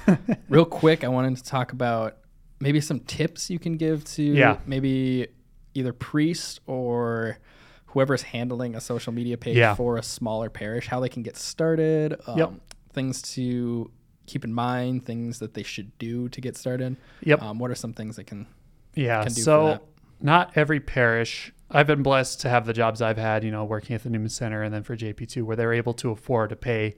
[0.08, 0.34] Um, yeah.
[0.48, 2.16] real quick, I wanted to talk about
[2.60, 4.56] maybe some tips you can give to Yeah.
[4.66, 5.28] maybe
[5.74, 7.38] either priest or
[7.86, 9.74] whoever's handling a social media page Yeah.
[9.74, 12.52] for a smaller parish, how they can get started, um, Yep.
[12.92, 13.90] things to
[14.26, 16.96] keep in mind, things that they should do to get started.
[17.22, 17.42] Yep.
[17.42, 18.46] Um, what are some things that can
[18.94, 19.22] Yeah.
[19.22, 19.82] can so that.
[20.20, 21.52] not every parish.
[21.70, 24.28] I've been blessed to have the jobs I've had, you know, working at the Newman
[24.28, 26.94] Center and then for JP2, where they're able to afford to pay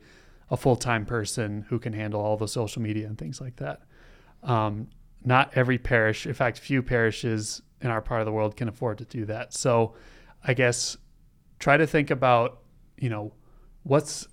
[0.51, 3.83] a full time person who can handle all the social media and things like that.
[4.43, 4.89] Um,
[5.25, 8.99] not every parish, in fact, few parishes in our part of the world can afford
[8.99, 9.53] to do that.
[9.53, 9.95] So
[10.45, 10.97] I guess
[11.59, 12.61] try to think about,
[12.97, 13.33] you know,
[13.83, 14.29] what's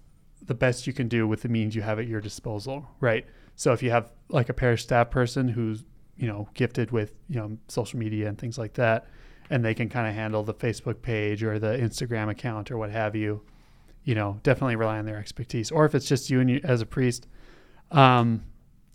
[0.46, 3.26] the best you can do with the means you have at your disposal, right?
[3.56, 5.84] So if you have like a parish staff person who's,
[6.18, 9.08] you know, gifted with, you know, social media and things like that,
[9.54, 12.90] and they can kind of handle the Facebook page or the Instagram account or what
[12.90, 13.44] have you,
[14.04, 15.70] you know, definitely rely on their expertise.
[15.70, 17.28] Or if it's just you and you as a priest,
[17.92, 18.46] um,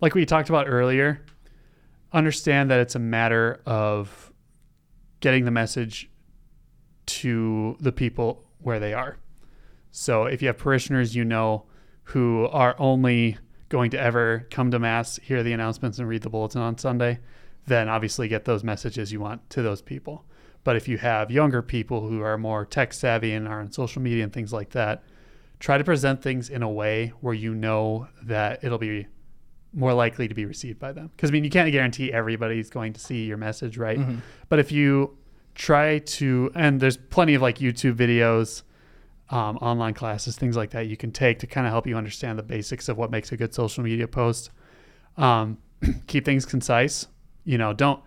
[0.00, 1.24] like we talked about earlier,
[2.12, 4.32] understand that it's a matter of
[5.20, 6.10] getting the message
[7.06, 9.16] to the people where they are.
[9.92, 11.66] So if you have parishioners you know
[12.02, 16.30] who are only going to ever come to mass, hear the announcements, and read the
[16.30, 17.20] bulletin on Sunday,
[17.68, 20.24] then obviously get those messages you want to those people.
[20.64, 24.02] But if you have younger people who are more tech savvy and are on social
[24.02, 25.02] media and things like that,
[25.60, 29.06] try to present things in a way where you know that it'll be
[29.72, 31.10] more likely to be received by them.
[31.16, 33.98] Because I mean, you can't guarantee everybody's going to see your message, right?
[33.98, 34.20] Mhm.
[34.48, 35.16] But if you
[35.54, 38.62] try to, and there's plenty of like YouTube videos,
[39.30, 42.38] um, online classes, things like that you can take to kind of help you understand
[42.38, 44.50] the basics of what makes a good social media post.
[45.16, 45.58] Um,
[46.06, 47.06] keep things concise.
[47.44, 48.00] You know, don't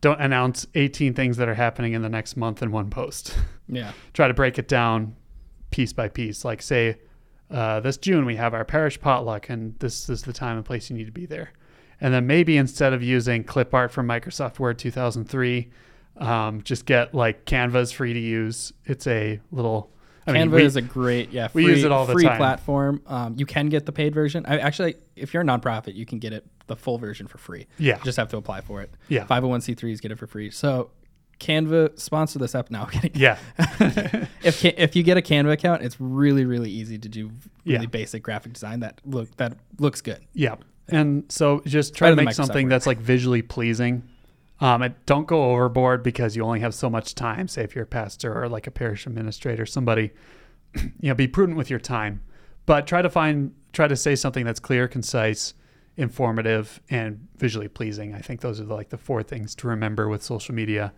[0.00, 3.36] don't announce 18 things that are happening in the next month in one post.
[3.66, 3.92] Yeah.
[4.12, 5.16] Try to break it down
[5.70, 6.44] piece by piece.
[6.44, 6.98] Like say,
[7.50, 10.90] uh, this June we have our parish potluck, and this is the time and place
[10.90, 11.50] you need to be there.
[11.98, 15.70] And then maybe instead of using clip art from Microsoft Word 2003,
[16.18, 18.74] um, just get like Canva's free to use.
[18.84, 19.90] It's a little.
[20.26, 22.24] I Canva mean, we- is a great, yeah, we free, use it all the free
[22.24, 22.36] time.
[22.36, 23.00] platform.
[23.06, 24.44] Um, you can get the paid version.
[24.44, 27.66] I actually, if you're a nonprofit, you can get it the full version for free.
[27.78, 28.90] yeah, You just have to apply for it.
[29.08, 30.50] yeah, 501c3s get it for free.
[30.50, 30.90] So
[31.40, 32.88] Canva sponsor this up now.
[33.14, 33.38] yeah,
[34.42, 37.30] if if you get a Canva account, it's really really easy to do
[37.64, 37.86] really Yeah.
[37.86, 40.20] basic graphic design that look that looks good.
[40.32, 40.56] yeah.
[40.88, 42.72] And so just try Better to make something Word.
[42.72, 44.02] that's like visually pleasing.
[44.60, 47.48] Um, don't go overboard because you only have so much time.
[47.48, 50.10] Say if you're a pastor or like a parish administrator, somebody,
[50.76, 52.20] you know, be prudent with your time,
[52.66, 55.54] but try to find, try to say something that's clear, concise,
[55.96, 58.14] informative, and visually pleasing.
[58.14, 60.92] I think those are like the four things to remember with social media.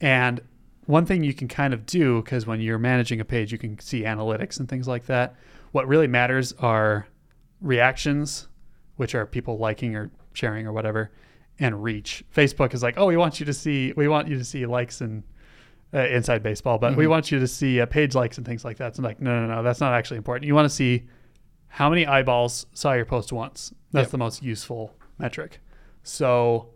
[0.00, 0.40] And
[0.84, 3.78] one thing you can kind of do, because when you're managing a page, you can
[3.78, 5.34] see analytics and things like that.
[5.72, 7.06] What really matters are
[7.60, 8.48] reactions,
[8.96, 11.10] which are people liking or sharing or whatever,
[11.58, 12.22] and reach.
[12.34, 15.00] Facebook is like, oh, we want you to see, we want you to see likes
[15.00, 15.22] and
[15.94, 17.10] uh, inside baseball, but we Mhm.
[17.10, 18.94] want you to see uh, page likes and things like that.
[18.94, 20.46] So I'm like, no, no, no, that's not actually important.
[20.46, 21.04] You want to see
[21.68, 23.72] how many eyeballs saw your post once.
[23.92, 24.10] That's Yep.
[24.12, 25.60] the most useful metric.
[26.02, 26.70] So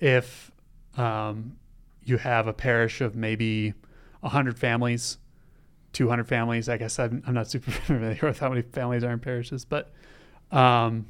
[0.00, 0.50] if
[0.96, 1.56] um,
[2.02, 3.74] you have a parish of maybe
[4.20, 5.18] 100 families,
[5.92, 9.18] 200 families, I guess I'm, I'm not super familiar with how many families are in
[9.20, 9.92] parishes, but
[10.50, 11.06] um,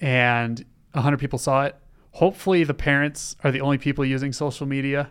[0.00, 1.76] and 100 people saw it.
[2.12, 5.10] Hopefully, the parents are the only people using social media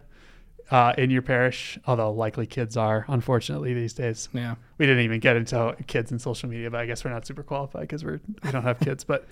[0.72, 4.30] uh, in your parish, although likely kids are, unfortunately, these days.
[4.34, 4.55] Yeah.
[4.78, 7.43] We didn't even get into kids and social media, but I guess we're not super
[7.43, 9.03] qualified because we're we don't have kids.
[9.03, 9.26] But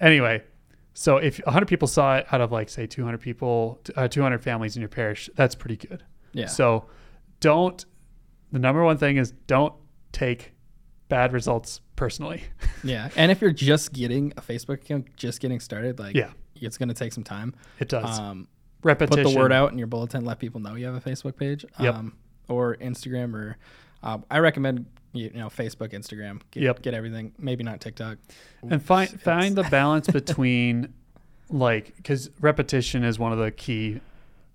[0.00, 0.42] anyway,
[0.94, 4.76] so if 100 people saw it out of like say 200 people, uh, 200 families
[4.76, 6.02] in your parish, that's pretty good.
[6.32, 6.46] Yeah.
[6.46, 6.86] So
[7.40, 7.84] don't.
[8.50, 9.74] The number one thing is don't
[10.12, 10.52] take
[11.08, 12.42] bad results personally.
[12.84, 13.10] yeah.
[13.16, 16.30] And if you're just getting a Facebook account, just getting started, like Yeah.
[16.54, 17.54] it's gonna take some time.
[17.78, 18.18] It does.
[18.18, 18.48] Um,
[18.82, 19.24] Repetition.
[19.24, 21.64] put the word out in your bulletin, let people know you have a Facebook page.
[21.80, 21.94] Yep.
[21.94, 22.16] Um,
[22.48, 23.56] or Instagram or
[24.02, 26.40] um, I recommend you know Facebook, Instagram.
[26.50, 26.82] Get, Yep.
[26.82, 27.32] get everything.
[27.38, 28.18] Maybe not TikTok.
[28.62, 30.94] and find find the balance between
[31.50, 34.00] like because repetition is one of the key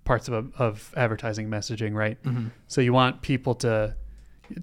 [0.04, 2.22] parts of a, of advertising messaging, right?
[2.22, 2.50] Mhm.
[2.68, 3.94] So you want people to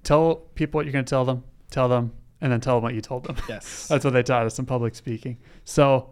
[0.04, 2.94] tell people what you're going to tell them, tell them, and then tell them what
[2.94, 3.36] you told them.
[3.50, 3.88] Yes.
[3.90, 5.38] That's what they taught us in public speaking.
[5.64, 6.12] So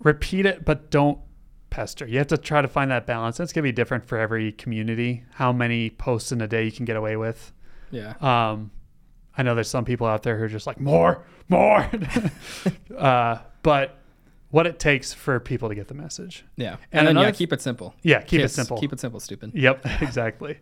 [0.00, 1.18] repeat it, but don't
[1.72, 2.06] pester.
[2.06, 3.38] You have to try to find that balance.
[3.38, 5.24] That's going to be different for every community.
[5.32, 7.52] How many posts in a day you can get away with.
[7.90, 8.14] yeah.
[8.20, 8.70] Um,
[9.36, 11.90] I know there's some people out there who are just like more, more.
[12.98, 13.98] uh, but
[14.50, 16.44] what it takes for people to get the message.
[16.56, 16.72] Yeah.
[16.72, 17.94] and And, then another yeah, keep it simple.
[18.02, 18.78] Yeah, keep Kids, it simple.
[18.78, 19.52] Keep it simple, stupid.
[19.54, 20.58] Yep, exactly.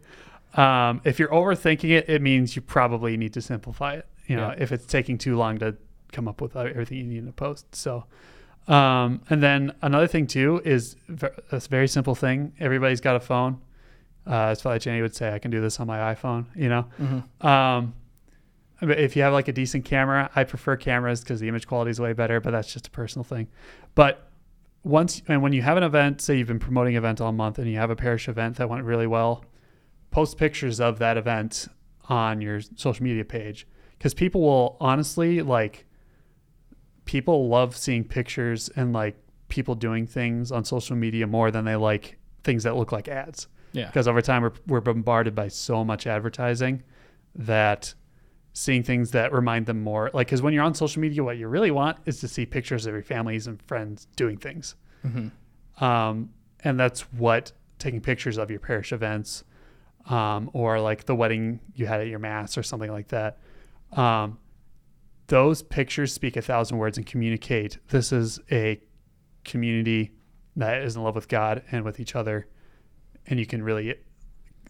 [0.54, 4.06] Um, if you're overthinking it, it means you probably need to simplify it.
[4.26, 4.62] You know, Yeah.
[4.62, 5.76] if it's taking too long to
[6.12, 7.74] come up with everything you need in a post.
[7.74, 8.04] So,
[8.70, 10.96] um, and then another thing too is
[11.52, 12.52] a very simple thing.
[12.60, 13.60] Everybody's got a phone.
[14.26, 16.46] Uh, as Father Jenny would say, I can do this on my iPhone.
[16.54, 17.44] You know, Mhm.
[17.44, 17.94] um,
[18.80, 21.90] but if you have like a decent camera, I prefer cameras because the image quality
[21.90, 22.40] is way better.
[22.40, 23.48] But that's just a personal thing.
[23.94, 24.30] But
[24.84, 27.58] once and when you have an event, say you've been promoting an event all month,
[27.58, 29.44] and you have a parish event that went really well,
[30.10, 31.68] post pictures of that event
[32.08, 33.66] on your social media page
[33.98, 35.86] because people will honestly like.
[37.10, 39.16] People love seeing pictures and like
[39.48, 43.48] people doing things on social media more than they like things that look like ads
[43.72, 43.86] Yeah.
[43.86, 46.84] because over time we're, we're bombarded by so much advertising
[47.34, 47.94] that
[48.52, 51.48] seeing things that remind them more like because when you're on social media what you
[51.48, 55.32] really want is to see pictures of your families and friends doing things Mhm.
[55.82, 56.30] um,
[56.62, 57.50] and that's what
[57.80, 59.42] taking pictures of your parish events
[60.06, 63.38] um, or like the wedding you had at your mass or something like that
[63.96, 64.38] um,
[65.30, 68.80] those pictures speak a thousand words and communicate this is a
[69.44, 70.12] community
[70.56, 72.46] that is in love with god and with each other
[73.26, 73.94] and you can really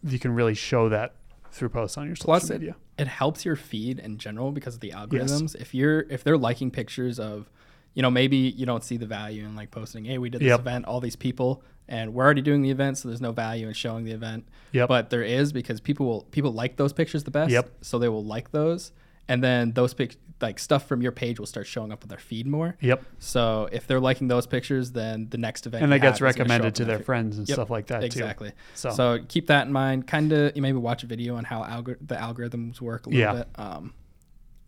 [0.05, 1.17] you can really show that
[1.51, 4.75] through posts on your social Plus, it, media it helps your feed in general because
[4.75, 5.57] of the algorithms.
[5.57, 7.49] If you're if they're liking pictures of,
[7.95, 10.49] you know, maybe you don't see the value in like posting, hey, we did this
[10.49, 10.61] Yep.
[10.61, 13.73] event, all these people, and we're already doing the event, so there's no value in
[13.73, 14.47] showing the event.
[14.73, 14.89] Yep.
[14.89, 17.51] But there is because people will people like those pictures the best.
[17.51, 17.71] Yep.
[17.81, 18.93] So they will like those,
[19.29, 22.19] and then those pic like stuff from your page will start showing up on their
[22.19, 22.77] feed more.
[22.81, 26.29] yep So if they're liking those pictures, then the next event and that gets have
[26.29, 27.07] is gonna show recommended to their feed.
[27.07, 28.51] friends and Yep, stuff like that Exactly.
[28.51, 30.07] too so, So keep that in mind.
[30.07, 33.21] Kind of, you maybe watch a video on how algor- the algorithms work a little
[33.21, 33.33] Yeah.
[33.35, 33.49] bit.
[33.57, 33.93] Um,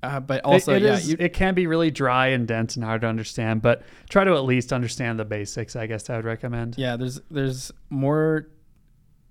[0.02, 2.74] uh, but It- also, it yeah, is- you, it can be really dry and dense
[2.76, 5.76] and hard to understand, but try to at least understand the basics.
[5.76, 6.76] I guess I would recommend.
[6.76, 8.48] yeah, there's there's more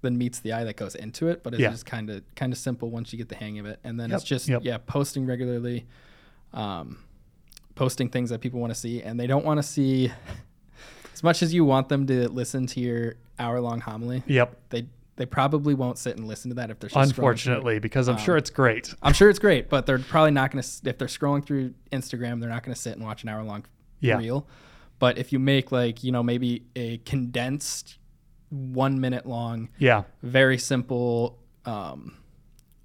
[0.02, 1.70] than meets the eye that goes into it, but it's Yeah.
[1.70, 3.80] just kind of kind of simple once you get the hang of it.
[3.84, 4.62] And then Yep, it's just yep.
[4.64, 5.86] yeah, posting regularly,
[6.54, 7.00] um,
[7.76, 10.12] posting things that people want to see, and they don't want to see
[11.14, 14.24] as much as you want them to listen to your hour long homily.
[14.28, 14.60] Yep.
[14.70, 14.88] They
[15.18, 17.24] they probably won't sit and listen to that if they're just scrolling through.
[17.26, 18.94] Unfortunately, because I'm sure Um, it's great.
[19.04, 20.90] I'm sure it's great, but they're probably not going to.
[20.90, 23.66] If they're scrolling through Instagram, they're not going to sit and watch an hour long
[24.00, 24.18] Yeah.
[24.18, 24.48] reel.
[25.00, 27.98] But if you make like you know maybe a condensed,
[28.50, 30.04] one minute long, Yeah.
[30.24, 32.14] very simple, um,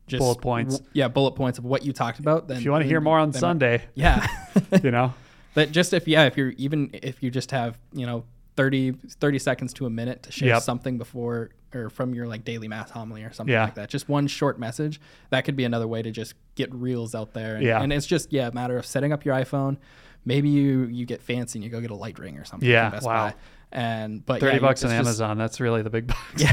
[0.07, 0.77] just Bullet points.
[0.77, 2.49] w- yeah, bullet points of what you talked about.
[2.49, 4.27] Then If you want to hear more on Sunday, yeah,
[4.83, 5.15] you know,
[5.55, 8.25] but just if yeah, if you're even if you just have you know
[8.57, 10.63] 30, 30 seconds to a minute to share Yep.
[10.63, 13.65] something before or from your like daily mass homily or something Yeah.
[13.65, 13.91] like that.
[13.91, 14.99] Just one short message.
[15.29, 17.57] That could be another way to just get reels out there.
[17.57, 17.83] And, Yeah.
[17.83, 19.77] and it's just yeah, a matter of setting up your iPhone.
[20.25, 22.69] Maybe you you get fancy and you go get a light ring or something.
[22.69, 23.29] Yeah, wow.
[23.29, 23.35] Buy.
[23.73, 25.37] And but thirty yeah, bucks on just- Amazon.
[25.39, 26.43] That's really the big bucks.
[26.43, 26.53] yeah.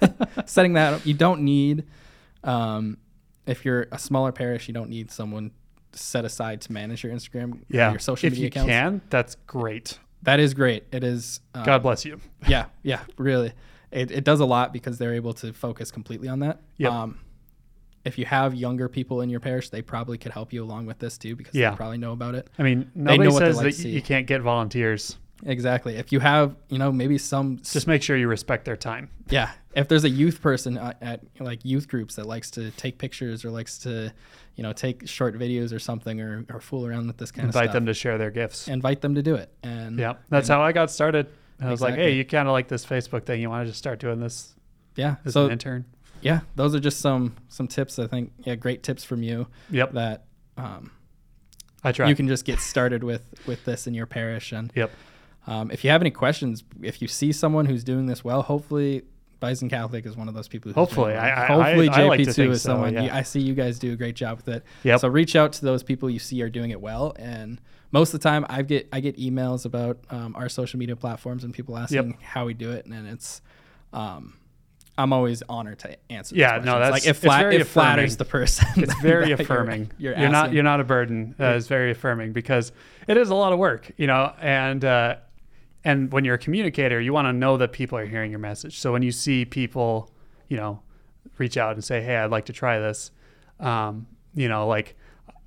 [0.46, 1.06] Setting that up.
[1.06, 1.84] You don't need,
[2.44, 2.98] um,
[3.46, 5.50] if you're a smaller parish, you don't need someone
[5.92, 7.90] set aside to manage your Instagram, Yeah.
[7.90, 8.68] your social if media you accounts.
[8.68, 9.98] can, that's great.
[10.22, 10.84] That is great.
[10.92, 11.40] It is.
[11.54, 12.20] Um, God bless you.
[12.46, 13.52] Yeah, yeah, really.
[13.90, 16.60] it, it does a lot because they're able to focus completely on that.
[16.76, 16.92] Yep.
[16.92, 17.18] Um,
[18.04, 20.98] if you have younger people in your parish, they probably could help you along with
[20.98, 21.70] this too because Yeah.
[21.70, 22.48] they probably know about it.
[22.58, 25.16] I mean, nobody says like that you can't get volunteers.
[25.44, 25.96] Exactly.
[25.96, 29.08] If you have, you know, maybe some Just make sure you respect their time.
[29.30, 32.98] Yeah, if there's a youth person at, at like youth groups that likes to take
[32.98, 34.12] pictures or likes to,
[34.56, 37.48] you know, take short videos or something or, or fool around with this kind Invite
[37.48, 38.66] of stuff, Invite them to share their gifts.
[38.68, 39.52] invite them to do it.
[39.62, 41.28] And Yeah, that's and- how I got started.
[41.62, 43.40] I was like, hey, you kind of like this Facebook thing.
[43.42, 44.54] You want to just start doing this
[44.96, 45.16] yeah.
[45.26, 45.84] as So an intern?
[46.22, 47.98] yeah, those are just some some tips.
[47.98, 50.24] I think yeah, great tips from you Yep, that
[50.56, 50.90] um,
[51.84, 52.08] I try.
[52.08, 54.52] you can just get started with with this in your parish.
[54.52, 54.90] And Yep.
[55.46, 59.02] um, if you have any questions, if you see someone who's doing this well, hopefully.
[59.40, 60.72] Bison Catholic is one of those people.
[60.72, 61.14] Hopefully.
[61.14, 62.94] I- I- hopefully I- I JP to two think is so, someone.
[62.94, 63.14] yeah.
[63.16, 64.64] I see you guys do a great job with it.
[64.84, 65.00] Yep.
[65.00, 67.14] So reach out to those people you see are doing it well.
[67.18, 67.60] And
[67.90, 71.42] most of the time, I get I get emails about um, our social media platforms
[71.42, 73.40] and people asking how we do it, and it's
[73.92, 74.34] um,
[74.98, 76.34] I'm always honored to answer.
[76.34, 78.18] those Yeah, no, that's- like it, it's flat, very it flatters affirming.
[78.18, 78.66] the person.
[78.76, 79.90] it's very that you're- affirming.
[79.98, 81.34] You're, You're, not you're not a burden.
[81.40, 82.70] Uh, it's very affirming because
[83.08, 85.16] it is a lot of work, you know, and uh,
[85.84, 88.78] and when you're a communicator, you want to know that people are hearing your message.
[88.78, 90.10] So when you see people,
[90.48, 90.82] you know,
[91.38, 93.10] reach out and say, "Hey, I'd like to try this,"
[93.58, 94.96] um, you know, like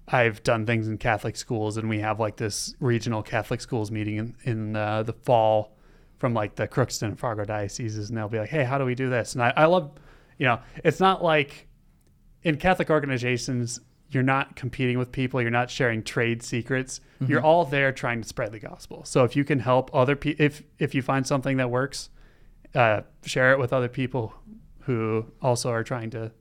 [0.08, 4.18] I've done things in Catholic schools, and we have like this regional Catholic schools meeting
[4.18, 5.78] in in uh, the fall
[6.18, 8.96] from like the Crookston and Fargo dioceses, and they'll be like, "Hey, how do we
[8.96, 9.92] do this?" And I, I love,
[10.38, 11.68] you know, it's not like
[12.44, 13.80] in Catholic organizations,
[14.14, 17.02] you're not competing with people, you're not sharing trade secrets.
[17.26, 19.04] You're all there trying to spread the gospel.
[19.06, 22.10] So if you can help other people, if if you find something that works,
[22.76, 24.34] uh, share it with other people
[24.82, 26.32] who also are trying to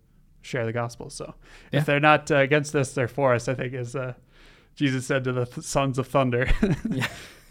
[0.41, 1.09] share the gospel.
[1.11, 1.35] So
[1.71, 1.81] Yeah.
[1.81, 3.49] if they're not uh, against this, they're for us.
[3.49, 4.15] I think is uh,
[4.75, 6.49] Jesus said to the th- sons of thunder.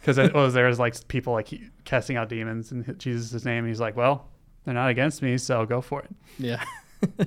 [0.01, 1.49] Because it was there was like people like
[1.85, 3.67] casting out demons in Jesus' name.
[3.67, 4.27] He's like, well,
[4.65, 6.09] they're not against me, so go for it.
[6.39, 6.63] Yeah.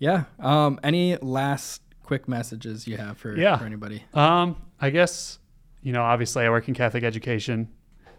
[0.00, 0.24] yeah.
[0.40, 3.58] Um, any last quick messages you have for, Yeah.
[3.58, 4.02] for anybody?
[4.14, 5.38] Um, I guess,
[5.82, 7.68] you know, obviously I work in Catholic education.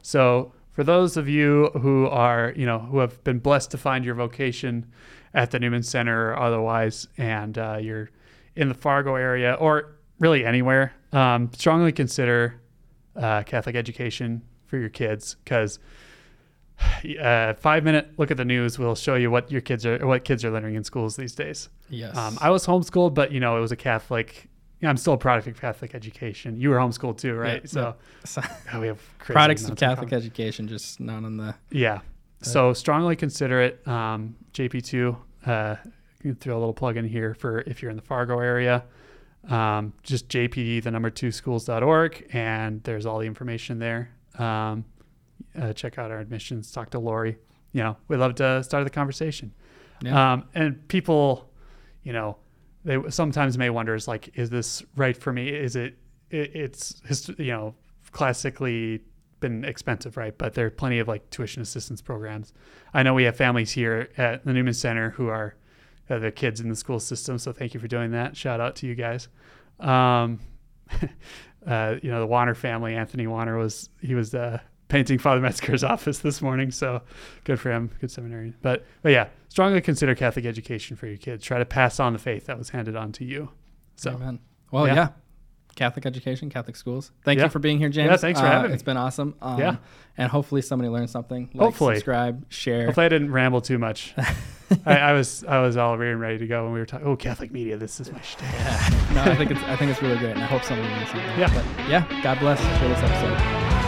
[0.04, 4.06] So for those of you who are, you know, who have been blessed to find
[4.06, 4.86] your vocation
[5.34, 8.12] at the Newman Center or otherwise, and uh, you're
[8.56, 12.62] in the Fargo area or really anywhere, um, strongly consider
[13.16, 15.80] uh, Catholic education for your kids because
[17.22, 20.24] uh, five minute look at the news will show you what your kids are, what
[20.24, 21.70] kids are learning in schools these days.
[21.90, 22.16] Yes.
[22.16, 24.48] Um, I was homeschooled, but you know, it was a Catholic.
[24.82, 26.58] Yeah, I'm still a product of Catholic education.
[26.58, 27.62] You were homeschooled too, right?
[27.64, 27.96] Yeah, so
[28.74, 31.56] oh, we have crazy products of Catholic education, just not on the.
[31.72, 32.00] Yeah.
[32.42, 33.86] So strongly consider it.
[33.86, 35.18] Um, JP2.
[35.46, 35.76] Uh,
[36.24, 38.86] you can throw a little plug in here for if you're in the Fargo area.
[39.48, 44.12] Um, just JPD, the number two schools.org, and there's all the information there.
[44.38, 44.86] Um,
[45.60, 46.72] uh, check out our admissions.
[46.72, 47.38] Talk to Lori.
[47.72, 49.54] You know, we'd love to start the conversation.
[50.02, 50.34] Yeah.
[50.34, 51.50] Um, and people,
[52.04, 52.38] you know,
[52.84, 55.50] they sometimes may wonder, is like, is this right for me?
[55.50, 55.97] Is it,
[56.30, 57.76] it it's, hist- you know,
[58.12, 59.02] classically
[59.39, 60.38] been expensive, right?
[60.38, 62.54] But there are plenty of like tuition assistance programs.
[62.93, 65.56] I know we have families here at the Newman Center who are
[66.10, 67.38] uh, the kids in the school system.
[67.38, 68.36] So thank you for doing that.
[68.36, 69.28] Shout out to you guys.
[69.80, 70.39] Um,
[71.68, 74.60] uh, you know, the Warner family, Anthony Warner was, he was, uh,
[74.90, 76.72] painting Father Metzger's office this morning.
[76.72, 77.02] So
[77.46, 77.90] good for him.
[78.02, 78.54] Good seminary.
[78.62, 81.46] But, but yeah, strongly consider Catholic education for your kids.
[81.46, 83.50] Try to pass on the faith that was handed on to you.
[83.96, 84.40] So Amen.
[84.72, 84.94] Well, yeah.
[84.96, 85.10] yeah.
[85.76, 87.12] Catholic education, Catholic schools.
[87.24, 87.46] Thank Yeah.
[87.46, 88.10] you for being here, James.
[88.10, 88.74] Yeah, thanks for Uh, having me.
[88.74, 89.36] It's been awesome.
[89.42, 89.78] Um, Yeah.
[90.18, 91.50] And hopefully somebody learned something.
[91.54, 91.96] Like, Hopefully.
[91.96, 92.86] subscribe, share.
[92.88, 94.14] hopefully I didn't ramble too much.
[94.86, 97.08] I, I was, I was all ready and ready to go when we were talking.
[97.08, 97.78] Oh, Catholic media.
[97.78, 98.46] This is my shtick.
[99.16, 101.40] no, I think it's I think it's really great, and I hope somebody learned something.
[101.40, 101.54] Yeah.
[101.54, 102.60] But yeah, God bless.
[102.60, 103.79] Share this episode.